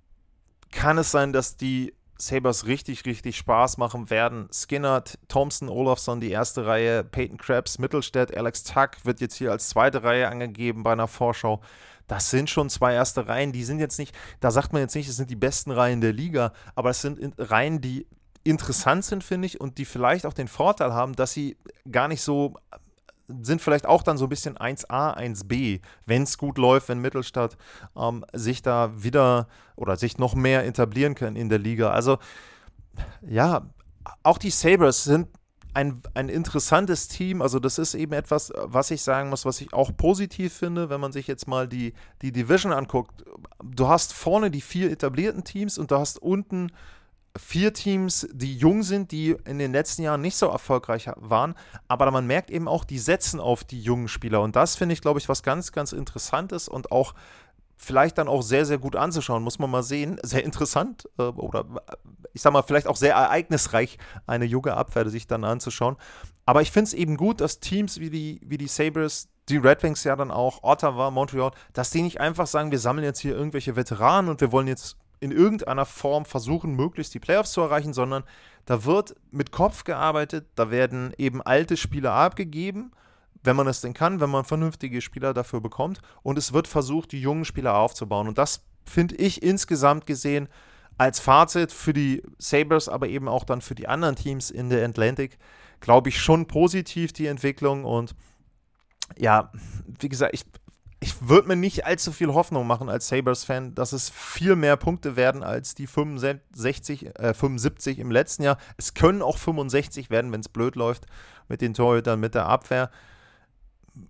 kann 0.72 0.98
es 0.98 1.12
sein, 1.12 1.34
dass 1.34 1.58
die 1.58 1.94
Sabres 2.18 2.66
richtig, 2.66 3.06
richtig 3.06 3.38
Spaß 3.38 3.78
machen 3.78 4.10
werden. 4.10 4.48
Skinner, 4.52 5.04
Thompson, 5.28 5.70
Olafsson 5.70 6.22
die 6.22 6.32
erste 6.32 6.66
Reihe, 6.66 7.04
Peyton 7.04 7.38
Krebs, 7.38 7.78
Mittelstädt, 7.78 8.36
Alex 8.36 8.64
Tuck 8.64 9.04
wird 9.04 9.20
jetzt 9.20 9.36
hier 9.36 9.52
als 9.52 9.70
zweite 9.70 10.04
Reihe 10.04 10.30
angegeben 10.30 10.84
bei 10.84 10.94
einer 10.94 11.08
Vorschau. 11.08 11.62
Das 12.08 12.30
sind 12.30 12.50
schon 12.50 12.70
zwei 12.70 12.94
erste 12.94 13.28
Reihen. 13.28 13.52
Die 13.52 13.64
sind 13.64 13.80
jetzt 13.80 14.00
nicht, 14.00 14.16
da 14.40 14.52
sagt 14.52 14.74
man 14.74 14.82
jetzt 14.82 14.96
nicht, 14.96 15.10
es 15.10 15.18
sind 15.18 15.30
die 15.30 15.36
besten 15.36 15.72
Reihen 15.72 16.02
der 16.02 16.14
Liga, 16.14 16.54
aber 16.76 16.92
es 16.92 17.02
sind 17.02 17.34
Reihen, 17.38 17.82
die 17.82 18.08
interessant 18.44 19.04
sind, 19.04 19.24
finde 19.24 19.48
ich, 19.48 19.60
und 19.60 19.78
die 19.80 19.86
vielleicht 19.86 20.26
auch 20.26 20.34
den 20.34 20.48
Vorteil 20.48 20.94
haben, 20.94 21.16
dass 21.16 21.34
sie 21.34 21.58
gar 21.92 22.08
nicht 22.08 22.22
so 22.22 22.54
sind 23.28 23.62
vielleicht 23.62 23.86
auch 23.86 24.04
dann 24.04 24.18
so 24.18 24.26
ein 24.26 24.30
bisschen 24.30 24.58
1a, 24.58 25.18
1b, 25.18 25.82
wenn 26.06 26.24
es 26.24 26.38
gut 26.38 26.58
läuft, 26.58 26.90
wenn 26.90 27.00
Mittelstadt 27.00 27.58
ähm, 27.96 28.26
sich 28.34 28.62
da 28.62 28.92
wieder 28.96 29.48
oder 29.76 29.96
sich 29.96 30.18
noch 30.18 30.36
mehr 30.36 30.66
etablieren 30.66 31.16
kann 31.16 31.36
in 31.36 31.50
der 31.50 31.60
Liga. 31.60 31.92
Also 31.92 32.18
ja, 33.28 33.68
auch 34.24 34.38
die 34.38 34.52
Sabres 34.52 35.04
sind 35.04 35.28
ein, 35.76 36.02
ein 36.14 36.30
interessantes 36.30 37.08
Team. 37.08 37.42
Also, 37.42 37.60
das 37.60 37.78
ist 37.78 37.94
eben 37.96 38.14
etwas, 38.14 38.52
was 38.56 38.92
ich 38.92 39.02
sagen 39.02 39.30
muss, 39.30 39.46
was 39.46 39.60
ich 39.62 39.74
auch 39.74 39.96
positiv 39.96 40.54
finde, 40.54 40.90
wenn 40.90 41.02
man 41.02 41.12
sich 41.12 41.28
jetzt 41.28 41.48
mal 41.48 41.68
die, 41.68 41.94
die 42.22 42.32
Division 42.32 42.72
anguckt. 42.72 43.24
Du 43.62 43.88
hast 43.88 44.14
vorne 44.14 44.50
die 44.50 44.62
vier 44.62 44.90
etablierten 44.90 45.44
Teams 45.44 45.78
und 45.78 45.92
du 45.92 45.98
hast 45.98 46.18
unten 46.22 46.72
vier 47.38 47.74
Teams, 47.74 48.28
die 48.32 48.56
jung 48.56 48.84
sind, 48.84 49.12
die 49.12 49.36
in 49.46 49.60
den 49.60 49.72
letzten 49.72 50.04
Jahren 50.04 50.22
nicht 50.22 50.38
so 50.38 50.48
erfolgreich 50.48 51.10
waren, 51.16 51.56
aber 51.88 52.10
man 52.12 52.28
merkt 52.28 52.50
eben 52.50 52.68
auch, 52.68 52.84
die 52.84 53.00
setzen 53.00 53.40
auf 53.40 53.64
die 53.64 53.82
jungen 53.82 54.08
Spieler 54.08 54.42
und 54.42 54.56
das 54.56 54.76
finde 54.76 54.94
ich, 54.94 55.02
glaube 55.02 55.20
ich, 55.20 55.28
was 55.28 55.44
ganz, 55.44 55.72
ganz 55.72 55.92
Interessantes 55.92 56.68
und 56.68 56.92
auch 56.92 57.14
vielleicht 57.78 58.18
dann 58.18 58.28
auch 58.28 58.42
sehr, 58.42 58.66
sehr 58.66 58.78
gut 58.78 58.96
anzuschauen, 58.96 59.44
muss 59.44 59.60
man 59.60 59.70
mal 59.70 59.84
sehen. 59.84 60.18
Sehr 60.24 60.44
interessant 60.44 61.10
äh, 61.18 61.24
oder 61.24 61.66
ich 62.34 62.42
sag 62.42 62.52
mal, 62.52 62.64
vielleicht 62.64 62.88
auch 62.88 62.98
sehr 62.98 63.14
ereignisreich, 63.14 63.98
eine 64.28 64.46
junge 64.46 64.76
Abwehr 64.76 65.10
sich 65.10 65.26
dann 65.28 65.44
anzuschauen. 65.46 65.96
Aber 66.46 66.62
ich 66.62 66.72
finde 66.72 66.90
es 66.90 66.94
eben 66.94 67.16
gut, 67.16 67.40
dass 67.42 67.60
Teams 67.60 68.00
wie 68.00 68.10
die, 68.10 68.42
wie 68.44 68.58
die 68.58 68.68
Sabres, 68.68 69.30
die 69.48 69.58
Red 69.58 69.84
Wings 69.84 70.04
ja 70.04 70.16
dann 70.16 70.32
auch, 70.32 70.62
Ottawa, 70.62 71.12
Montreal, 71.12 71.52
dass 71.74 71.92
die 71.92 72.02
nicht 72.02 72.20
einfach 72.20 72.48
sagen, 72.48 72.72
wir 72.72 72.80
sammeln 72.80 73.06
jetzt 73.06 73.20
hier 73.20 73.36
irgendwelche 73.36 73.76
Veteranen 73.76 74.30
und 74.30 74.42
wir 74.42 74.52
wollen 74.52 74.68
jetzt 74.68 74.98
in 75.20 75.32
irgendeiner 75.32 75.86
Form 75.86 76.26
versuchen, 76.26 76.76
möglichst 76.76 77.14
die 77.14 77.20
Playoffs 77.20 77.52
zu 77.52 77.62
erreichen, 77.62 77.94
sondern 77.94 78.24
da 78.66 78.86
wird 78.86 79.16
mit 79.32 79.52
Kopf 79.52 79.84
gearbeitet, 79.84 80.48
da 80.56 80.72
werden 80.72 81.14
eben 81.18 81.42
alte 81.42 81.78
Spieler 81.78 82.14
abgegeben, 82.14 82.92
wenn 83.44 83.56
man 83.56 83.68
es 83.68 83.82
denn 83.82 83.94
kann, 83.94 84.20
wenn 84.20 84.30
man 84.30 84.44
vernünftige 84.44 85.02
Spieler 85.02 85.34
dafür 85.34 85.62
bekommt. 85.62 86.02
Und 86.24 86.38
es 86.38 86.54
wird 86.54 86.68
versucht, 86.68 87.12
die 87.12 87.22
jungen 87.22 87.46
Spieler 87.46 87.76
aufzubauen. 87.78 88.28
Und 88.28 88.38
das 88.38 88.66
finde 88.86 89.16
ich 89.16 89.44
insgesamt 89.44 90.06
gesehen 90.06 90.48
als 90.98 91.20
Fazit 91.20 91.72
für 91.72 91.94
die 91.94 92.24
Sabres, 92.38 92.90
aber 92.90 93.08
eben 93.08 93.28
auch 93.28 93.44
dann 93.44 93.62
für 93.62 93.76
die 93.76 93.88
anderen 93.88 94.16
Teams 94.16 94.50
in 94.50 94.70
der 94.70 94.86
Atlantic, 94.86 95.38
glaube 95.80 96.10
ich 96.10 96.20
schon 96.20 96.48
positiv 96.48 97.14
die 97.14 97.28
Entwicklung. 97.28 97.84
Und 97.84 98.16
ja, 99.18 99.52
wie 100.00 100.10
gesagt, 100.10 100.34
ich 100.34 100.46
ich 101.06 101.30
würde 101.30 101.50
mir 101.50 101.56
nicht 101.56 101.86
allzu 101.86 102.12
viel 102.12 102.34
Hoffnung 102.34 102.66
machen 102.66 102.90
als 102.90 103.08
Sabres-Fan, 103.10 103.76
dass 103.76 103.94
es 103.94 104.10
viel 104.10 104.56
mehr 104.56 104.76
Punkte 104.76 105.16
werden 105.16 105.44
als 105.44 105.76
die 105.76 105.86
65, 105.86 107.16
äh, 107.20 107.36
75 107.36 108.00
im 108.00 108.10
letzten 108.10 108.42
Jahr. 108.42 108.58
Es 108.78 108.96
können 108.96 109.22
auch 109.22 109.38
65 109.38 110.10
werden, 110.10 110.32
wenn 110.32 110.40
es 110.40 110.50
blöd 110.50 110.76
läuft 110.76 111.06
mit 111.48 111.62
den 111.62 111.76
Torhütern, 111.76 112.20
mit 112.20 112.34
der 112.34 112.48
Abwehr. 112.48 112.90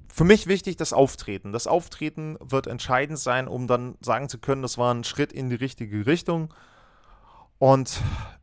Für 0.07 0.23
mich 0.23 0.47
wichtig 0.47 0.77
das 0.77 0.93
Auftreten. 0.93 1.51
Das 1.51 1.67
Auftreten 1.67 2.37
wird 2.39 2.65
entscheidend 2.65 3.19
sein, 3.19 3.49
um 3.49 3.67
dann 3.67 3.95
sagen 3.99 4.29
zu 4.29 4.39
können, 4.39 4.61
das 4.61 4.77
war 4.77 4.93
ein 4.93 5.03
Schritt 5.03 5.33
in 5.33 5.49
die 5.49 5.55
richtige 5.55 6.05
Richtung. 6.05 6.53
Und 7.59 7.99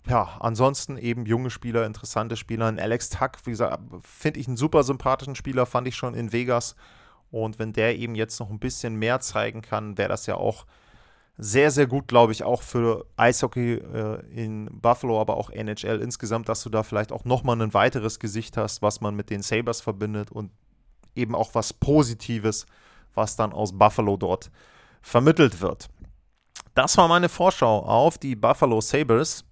ja, 0.07 0.37
ansonsten 0.41 0.99
eben 0.99 1.25
junge 1.25 1.49
Spieler, 1.49 1.87
interessante 1.87 2.37
Spieler. 2.37 2.67
Alex 2.67 3.09
Tuck, 3.09 3.33
wie 3.45 3.53
gesagt, 3.53 3.81
finde 4.03 4.41
ich 4.41 4.47
einen 4.47 4.59
super 4.59 4.83
sympathischen 4.83 5.37
Spieler, 5.37 5.65
fand 5.65 5.89
ich 5.89 5.97
schon 5.97 6.13
in 6.13 6.33
Vegas. 6.33 6.77
Und 7.33 7.59
wenn 7.59 7.73
der 7.73 7.99
eben 7.99 8.15
jetzt 8.15 8.39
noch 8.39 8.51
ein 8.51 8.61
bisschen 8.61 8.95
mehr 8.95 9.19
zeigen 9.19 9.63
kann, 9.63 9.99
wäre 9.99 10.11
das 10.11 10.27
ja 10.27 10.37
auch 10.37 10.67
sehr, 11.39 11.71
sehr 11.71 11.87
gut, 11.87 12.09
glaube 12.09 12.31
ich, 12.31 12.45
auch 12.45 12.61
für 12.63 13.07
Eishockey 13.17 13.77
äh, 13.77 14.21
in 14.31 14.69
Buffalo, 14.71 15.19
aber 15.19 15.39
auch 15.39 15.49
NHL 15.51 16.01
insgesamt, 16.03 16.51
dass 16.51 16.63
du 16.63 16.69
da 16.69 16.83
vielleicht 16.83 17.11
auch 17.11 17.25
nochmal 17.25 17.61
ein 17.61 17.73
weiteres 17.73 18.21
Gesicht 18.21 18.59
hast, 18.59 18.83
was 18.83 19.01
man 19.01 19.17
mit 19.17 19.31
den 19.31 19.41
Sabres 19.41 19.81
verbindet 19.81 20.31
und 20.31 20.51
eben 21.15 21.35
auch 21.35 21.55
was 21.55 21.73
Positives, 21.73 22.67
was 23.15 23.35
dann 23.35 23.55
aus 23.55 23.77
Buffalo 23.77 24.19
dort 24.19 24.51
vermittelt 25.01 25.63
wird. 25.63 25.89
Das 26.75 26.99
war 26.99 27.09
meine 27.09 27.31
Vorschau 27.31 27.81
auf 27.81 28.19
die 28.19 28.37
Buffalo 28.37 28.83
Sabres. 28.83 29.45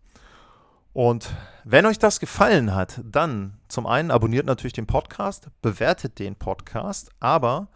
Und 0.93 1.31
wenn 1.64 1.87
euch 1.87 1.99
das 1.99 2.20
gefallen 2.20 2.75
hat, 2.75 3.01
dann 3.05 3.59
zum 3.68 3.87
einen 3.87 4.11
abonniert 4.11 4.46
natürlich 4.46 4.73
den 4.73 4.87
Podcast, 4.87 5.49
bewertet 5.62 6.18
den 6.18 6.37
Podcast, 6.37 7.11
aber 7.20 7.68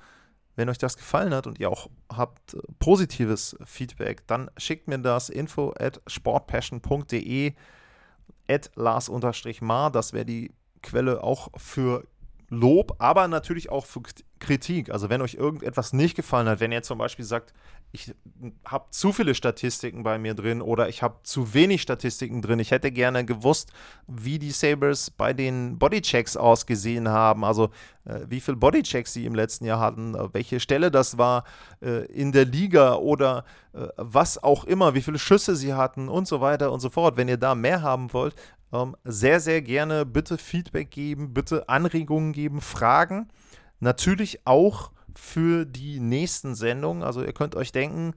wenn 0.57 0.69
euch 0.69 0.79
das 0.79 0.97
gefallen 0.97 1.35
hat 1.35 1.47
und 1.47 1.59
ihr 1.59 1.71
auch 1.71 1.89
habt 2.09 2.57
positives 2.79 3.57
Feedback, 3.65 4.27
dann 4.27 4.51
schickt 4.57 4.89
mir 4.89 4.99
das 4.99 5.29
info 5.29 5.75
at 5.79 6.01
sportpassion.de 6.07 7.55
at 8.49 8.71
Lars-Mar. 8.77 9.91
Das 9.91 10.13
wäre 10.13 10.25
die 10.25 10.53
Quelle 10.83 11.25
auch 11.25 11.49
für 11.57 12.05
Lob, 12.51 12.97
aber 12.99 13.27
natürlich 13.27 13.71
auch 13.71 13.87
für 13.87 14.03
Kritik. 14.39 14.91
Also 14.91 15.09
wenn 15.09 15.23
euch 15.23 15.35
irgendetwas 15.35 15.93
nicht 15.93 16.15
gefallen 16.15 16.49
hat, 16.49 16.61
wenn 16.61 16.73
ihr 16.73 16.83
zum 16.83 16.99
Beispiel 16.99 17.25
sagt, 17.25 17.53
ich 17.95 18.13
habe 18.65 18.87
zu 18.91 19.13
viele 19.13 19.37
Statistiken 19.37 20.03
bei 20.03 20.19
mir 20.19 20.35
drin 20.35 20.61
oder 20.61 20.89
ich 20.89 21.03
habe 21.03 21.21
zu 21.23 21.55
wenig 21.55 21.81
Statistiken 21.81 22.43
drin. 22.43 22.59
Ich 22.59 22.73
hätte 22.73 22.91
gerne 22.91 23.25
gewusst, 23.25 23.73
wie 24.09 24.41
die 24.41 24.51
Sabres 24.51 25.13
bei 25.13 25.33
den 25.33 25.79
Bodychecks 25.79 26.37
ausgesehen 26.37 27.09
haben. 27.09 27.45
Also 27.45 27.71
äh, 28.05 28.21
wie 28.27 28.41
viele 28.41 28.57
Bodychecks 28.57 29.13
sie 29.13 29.27
im 29.27 29.37
letzten 29.37 29.65
Jahr 29.65 29.79
hatten, 29.79 30.17
äh, 30.17 30.35
welche 30.35 30.59
Stelle 30.59 30.91
das 30.91 31.19
war 31.19 31.45
äh, 31.81 32.05
in 32.07 32.33
der 32.33 32.47
Liga 32.47 32.97
oder 32.97 33.45
äh, 33.73 33.87
was 33.97 34.43
auch 34.43 34.65
immer, 34.65 34.95
wie 34.95 35.03
viele 35.03 35.21
Schüsse 35.21 35.55
sie 35.55 35.75
hatten 35.75 36.09
und 36.09 36.27
so 36.27 36.41
weiter 36.41 36.73
und 36.73 36.81
so 36.81 36.91
fort. 36.91 37.17
Wenn 37.17 37.29
ihr 37.29 37.39
da 37.39 37.55
mehr 37.55 37.83
haben 37.83 38.13
wollt, 38.13 38.35
ähm, 38.73 38.97
sehr, 39.05 39.39
sehr 39.39 39.63
gerne 39.63 40.05
bitte 40.05 40.37
Feedback 40.37 40.91
geben, 40.91 41.33
bitte 41.33 41.69
Anregungen 41.69 42.33
geben, 42.33 42.61
Fragen. 42.61 43.29
Natürlich 43.79 44.45
auch 44.47 44.91
für 45.17 45.65
die 45.65 46.01
nächsten 46.01 46.55
Sendungen. 46.55 47.03
Also 47.03 47.23
ihr 47.23 47.33
könnt 47.33 47.55
euch 47.55 47.73
denken, 47.73 48.15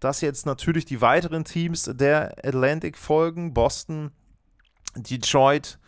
dass 0.00 0.20
jetzt 0.20 0.46
natürlich 0.46 0.84
die 0.84 1.00
weiteren 1.00 1.44
Teams 1.44 1.90
der 1.92 2.34
Atlantic 2.44 2.98
folgen. 2.98 3.54
Boston, 3.54 4.10
Detroit, 4.94 5.78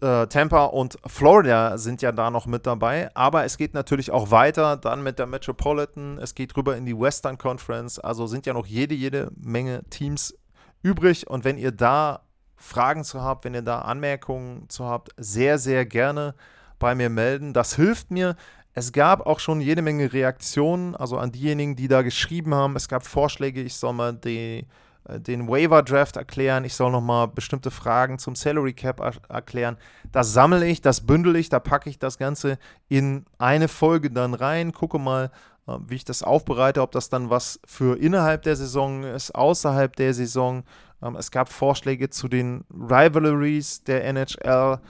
äh, 0.00 0.26
Tampa 0.26 0.64
und 0.64 0.98
Florida 1.06 1.78
sind 1.78 2.02
ja 2.02 2.12
da 2.12 2.30
noch 2.30 2.46
mit 2.46 2.66
dabei. 2.66 3.10
Aber 3.14 3.44
es 3.44 3.56
geht 3.56 3.74
natürlich 3.74 4.10
auch 4.10 4.30
weiter 4.30 4.76
dann 4.76 5.02
mit 5.02 5.18
der 5.18 5.26
Metropolitan. 5.26 6.18
Es 6.18 6.34
geht 6.34 6.56
rüber 6.56 6.76
in 6.76 6.86
die 6.86 6.98
Western 6.98 7.38
Conference. 7.38 7.98
Also 7.98 8.26
sind 8.26 8.46
ja 8.46 8.52
noch 8.52 8.66
jede, 8.66 8.94
jede 8.94 9.30
Menge 9.36 9.82
Teams 9.90 10.34
übrig. 10.82 11.28
Und 11.28 11.44
wenn 11.44 11.58
ihr 11.58 11.72
da 11.72 12.20
Fragen 12.56 13.04
zu 13.04 13.22
habt, 13.22 13.44
wenn 13.44 13.54
ihr 13.54 13.62
da 13.62 13.80
Anmerkungen 13.80 14.68
zu 14.68 14.86
habt, 14.86 15.10
sehr, 15.16 15.58
sehr 15.58 15.84
gerne 15.86 16.34
bei 16.78 16.94
mir 16.94 17.10
melden. 17.10 17.52
Das 17.52 17.76
hilft 17.76 18.10
mir. 18.10 18.36
Es 18.76 18.90
gab 18.90 19.24
auch 19.26 19.38
schon 19.38 19.60
jede 19.60 19.82
Menge 19.82 20.12
Reaktionen, 20.12 20.96
also 20.96 21.16
an 21.16 21.30
diejenigen, 21.30 21.76
die 21.76 21.86
da 21.86 22.02
geschrieben 22.02 22.54
haben. 22.54 22.74
Es 22.74 22.88
gab 22.88 23.06
Vorschläge, 23.06 23.62
ich 23.62 23.76
soll 23.76 23.92
mal 23.92 24.12
die, 24.12 24.66
äh, 25.08 25.20
den 25.20 25.46
Waiver 25.46 25.82
Draft 25.84 26.16
erklären, 26.16 26.64
ich 26.64 26.74
soll 26.74 26.90
nochmal 26.90 27.28
bestimmte 27.28 27.70
Fragen 27.70 28.18
zum 28.18 28.34
Salary 28.34 28.72
Cap 28.72 28.98
er 28.98 29.12
erklären. 29.28 29.76
Das 30.10 30.32
sammle 30.32 30.66
ich, 30.66 30.82
das 30.82 31.02
bündel 31.02 31.36
ich, 31.36 31.48
da 31.48 31.60
packe 31.60 31.88
ich 31.88 32.00
das 32.00 32.18
Ganze 32.18 32.58
in 32.88 33.26
eine 33.38 33.68
Folge 33.68 34.10
dann 34.10 34.34
rein, 34.34 34.72
gucke 34.72 34.98
mal, 34.98 35.30
äh, 35.68 35.76
wie 35.86 35.94
ich 35.94 36.04
das 36.04 36.24
aufbereite, 36.24 36.82
ob 36.82 36.90
das 36.90 37.08
dann 37.08 37.30
was 37.30 37.60
für 37.64 37.96
innerhalb 37.96 38.42
der 38.42 38.56
Saison 38.56 39.04
ist, 39.04 39.36
außerhalb 39.36 39.94
der 39.94 40.14
Saison. 40.14 40.64
Ähm, 41.00 41.14
es 41.14 41.30
gab 41.30 41.48
Vorschläge 41.48 42.10
zu 42.10 42.26
den 42.26 42.64
Rivalries 42.72 43.84
der 43.84 44.04
NHL 44.04 44.80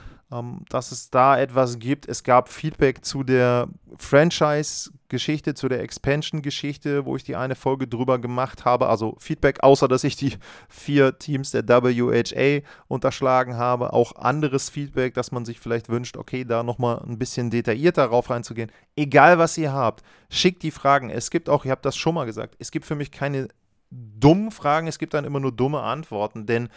dass 0.69 0.91
es 0.91 1.09
da 1.09 1.37
etwas 1.37 1.79
gibt. 1.79 2.07
Es 2.07 2.23
gab 2.23 2.49
Feedback 2.49 3.03
zu 3.03 3.23
der 3.23 3.67
Franchise-Geschichte, 3.97 5.53
zu 5.53 5.67
der 5.67 5.81
Expansion-Geschichte, 5.81 7.05
wo 7.05 7.15
ich 7.15 7.23
die 7.23 7.35
eine 7.35 7.55
Folge 7.55 7.87
drüber 7.87 8.19
gemacht 8.19 8.65
habe. 8.65 8.87
Also 8.87 9.15
Feedback, 9.19 9.63
außer 9.63 9.87
dass 9.87 10.03
ich 10.03 10.15
die 10.15 10.37
vier 10.69 11.19
Teams 11.19 11.51
der 11.51 11.67
WHA 11.67 12.65
unterschlagen 12.87 13.57
habe. 13.57 13.93
Auch 13.93 14.15
anderes 14.15 14.69
Feedback, 14.69 15.13
dass 15.13 15.31
man 15.31 15.45
sich 15.45 15.59
vielleicht 15.59 15.89
wünscht, 15.89 16.17
okay, 16.17 16.45
da 16.45 16.63
nochmal 16.63 17.03
ein 17.07 17.19
bisschen 17.19 17.49
detaillierter 17.49 18.03
darauf 18.03 18.29
reinzugehen. 18.29 18.71
Egal, 18.95 19.37
was 19.37 19.57
ihr 19.57 19.73
habt, 19.73 20.03
schickt 20.29 20.63
die 20.63 20.71
Fragen. 20.71 21.09
Es 21.09 21.29
gibt 21.29 21.49
auch, 21.49 21.65
ich 21.65 21.71
habe 21.71 21.81
das 21.81 21.97
schon 21.97 22.15
mal 22.15 22.25
gesagt, 22.25 22.55
es 22.59 22.71
gibt 22.71 22.85
für 22.85 22.95
mich 22.95 23.11
keine 23.11 23.47
dummen 23.89 24.51
Fragen, 24.51 24.87
es 24.87 24.99
gibt 24.99 25.13
dann 25.13 25.25
immer 25.25 25.39
nur 25.39 25.51
dumme 25.51 25.81
Antworten, 25.81 26.45
denn 26.45 26.69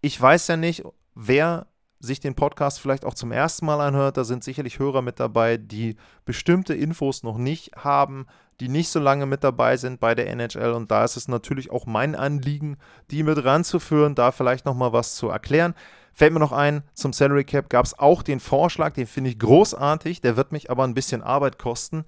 ich 0.00 0.20
weiß 0.20 0.48
ja 0.48 0.56
nicht, 0.56 0.84
wer 1.14 1.66
sich 2.06 2.20
den 2.20 2.34
Podcast 2.34 2.80
vielleicht 2.80 3.04
auch 3.04 3.14
zum 3.14 3.32
ersten 3.32 3.66
Mal 3.66 3.80
anhört, 3.80 4.16
da 4.16 4.24
sind 4.24 4.42
sicherlich 4.42 4.78
Hörer 4.78 5.02
mit 5.02 5.20
dabei, 5.20 5.58
die 5.58 5.96
bestimmte 6.24 6.74
Infos 6.74 7.22
noch 7.22 7.36
nicht 7.36 7.76
haben, 7.76 8.26
die 8.60 8.68
nicht 8.68 8.88
so 8.88 8.98
lange 9.00 9.26
mit 9.26 9.44
dabei 9.44 9.76
sind 9.76 10.00
bei 10.00 10.14
der 10.14 10.28
NHL 10.28 10.72
und 10.72 10.90
da 10.90 11.04
ist 11.04 11.16
es 11.16 11.28
natürlich 11.28 11.70
auch 11.70 11.84
mein 11.84 12.14
Anliegen, 12.14 12.78
die 13.10 13.22
mit 13.22 13.44
ranzuführen, 13.44 14.14
da 14.14 14.32
vielleicht 14.32 14.64
nochmal 14.64 14.92
was 14.92 15.14
zu 15.14 15.28
erklären. 15.28 15.74
Fällt 16.12 16.32
mir 16.32 16.40
noch 16.40 16.52
ein, 16.52 16.82
zum 16.94 17.12
Salary 17.12 17.44
Cap 17.44 17.68
gab 17.68 17.84
es 17.84 17.98
auch 17.98 18.22
den 18.22 18.40
Vorschlag, 18.40 18.94
den 18.94 19.06
finde 19.06 19.30
ich 19.30 19.38
großartig, 19.38 20.22
der 20.22 20.38
wird 20.38 20.52
mich 20.52 20.70
aber 20.70 20.84
ein 20.84 20.94
bisschen 20.94 21.22
Arbeit 21.22 21.58
kosten. 21.58 22.06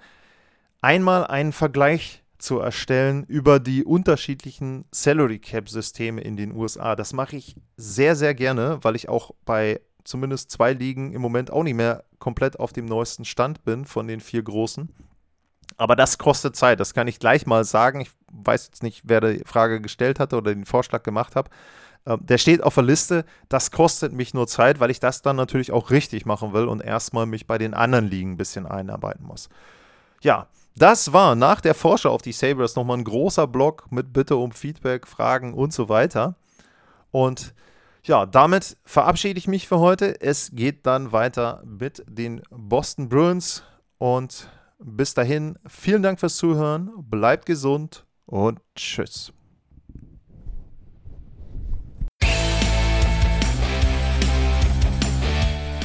Einmal 0.81 1.27
einen 1.27 1.53
Vergleich 1.53 2.23
zu 2.39 2.61
erstellen 2.61 3.25
über 3.25 3.59
die 3.59 3.85
unterschiedlichen 3.85 4.85
Salary 4.93 5.41
Cap 5.41 5.69
Systeme 5.69 6.21
in 6.21 6.37
den 6.37 6.55
USA. 6.55 6.97
Das 6.97 7.13
mache 7.13 7.37
ich 7.37 7.57
sehr, 7.77 8.17
sehr 8.17 8.35
gerne, 8.35 8.79
weil 8.83 8.97
ich 8.97 9.09
auch 9.09 9.33
bei 9.45 9.81
zumindest 10.09 10.51
zwei 10.51 10.73
Ligen 10.73 11.13
im 11.13 11.23
Moment 11.23 11.53
auch 11.53 11.63
nicht 11.63 11.75
mehr 11.75 12.05
komplett 12.19 12.59
auf 12.59 12.73
dem 12.73 12.87
neuesten 12.87 13.25
Stand 13.25 13.65
bin 13.65 13.85
von 13.85 14.09
den 14.09 14.21
vier 14.21 14.43
großen. 14.43 14.89
Aber 15.77 15.95
das 15.95 16.19
kostet 16.19 16.57
Zeit, 16.57 16.81
das 16.81 16.95
kann 16.95 17.07
ich 17.07 17.21
gleich 17.21 17.47
mal 17.47 17.65
sagen. 17.65 18.01
Ich 18.01 18.11
weiß 18.33 18.67
jetzt 18.67 18.83
nicht, 18.83 19.03
wer 19.05 19.21
die 19.21 19.43
Frage 19.45 19.81
gestellt 19.81 20.19
hatte 20.19 20.37
oder 20.37 20.55
den 20.55 20.65
Vorschlag 20.65 21.03
gemacht 21.03 21.37
hat. 21.37 21.51
Ähm, 22.07 22.19
der 22.23 22.39
steht 22.39 22.63
auf 22.63 22.75
der 22.75 22.85
Liste. 22.85 23.25
Das 23.49 23.71
kostet 23.71 24.13
mich 24.13 24.35
nur 24.35 24.49
Zeit, 24.49 24.81
weil 24.81 24.91
ich 24.91 24.99
das 24.99 25.23
dann 25.23 25.37
natürlich 25.37 25.71
auch 25.71 25.91
richtig 25.91 26.27
machen 26.27 26.53
will 26.53 26.67
und 26.67 26.83
erstmal 26.83 27.27
mich 27.27 27.47
bei 27.47 27.59
den 27.59 27.75
anderen 27.75 28.09
Ligen 28.09 28.33
ein 28.33 28.37
bisschen 28.37 28.67
einarbeiten 28.67 29.25
muss. 29.27 29.49
Ja, 30.23 30.49
das 30.75 31.13
war 31.13 31.35
nach 31.35 31.61
der 31.61 31.75
Vorschau 31.75 32.11
auf 32.11 32.23
die 32.23 32.33
Sabres 32.33 32.77
nochmal 32.77 32.99
ein 32.99 33.05
großer 33.05 33.47
Block 33.47 33.91
mit 33.91 34.13
Bitte 34.13 34.37
um 34.37 34.53
Feedback, 34.53 35.07
Fragen 35.07 35.55
und 35.55 35.73
so 35.73 35.89
weiter. 35.89 36.37
Und 37.11 37.55
ja, 38.09 38.27
damit 38.27 38.77
verabschiede 38.85 39.39
ich 39.39 39.47
mich 39.47 39.69
für 39.69 39.79
heute. 39.79 40.21
Es 40.21 40.51
geht 40.53 40.87
dann 40.87 41.13
weiter 41.13 41.63
mit 41.65 42.03
den 42.09 42.43
Boston 42.51 43.09
Bruins 43.09 43.63
und 43.99 44.49
bis 44.79 45.15
dahin 45.15 45.59
vielen 45.67 46.03
Dank 46.03 46.19
fürs 46.19 46.37
Zuhören, 46.37 46.91
bleibt 46.97 47.47
gesund 47.47 48.07
und 48.27 48.61
tschüss. 48.75 49.33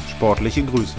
Sportliche 0.09 0.63
Grüße. 0.63 0.95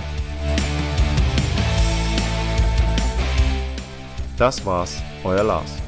Das 4.36 4.64
war's, 4.66 5.00
euer 5.22 5.44
Lars. 5.44 5.83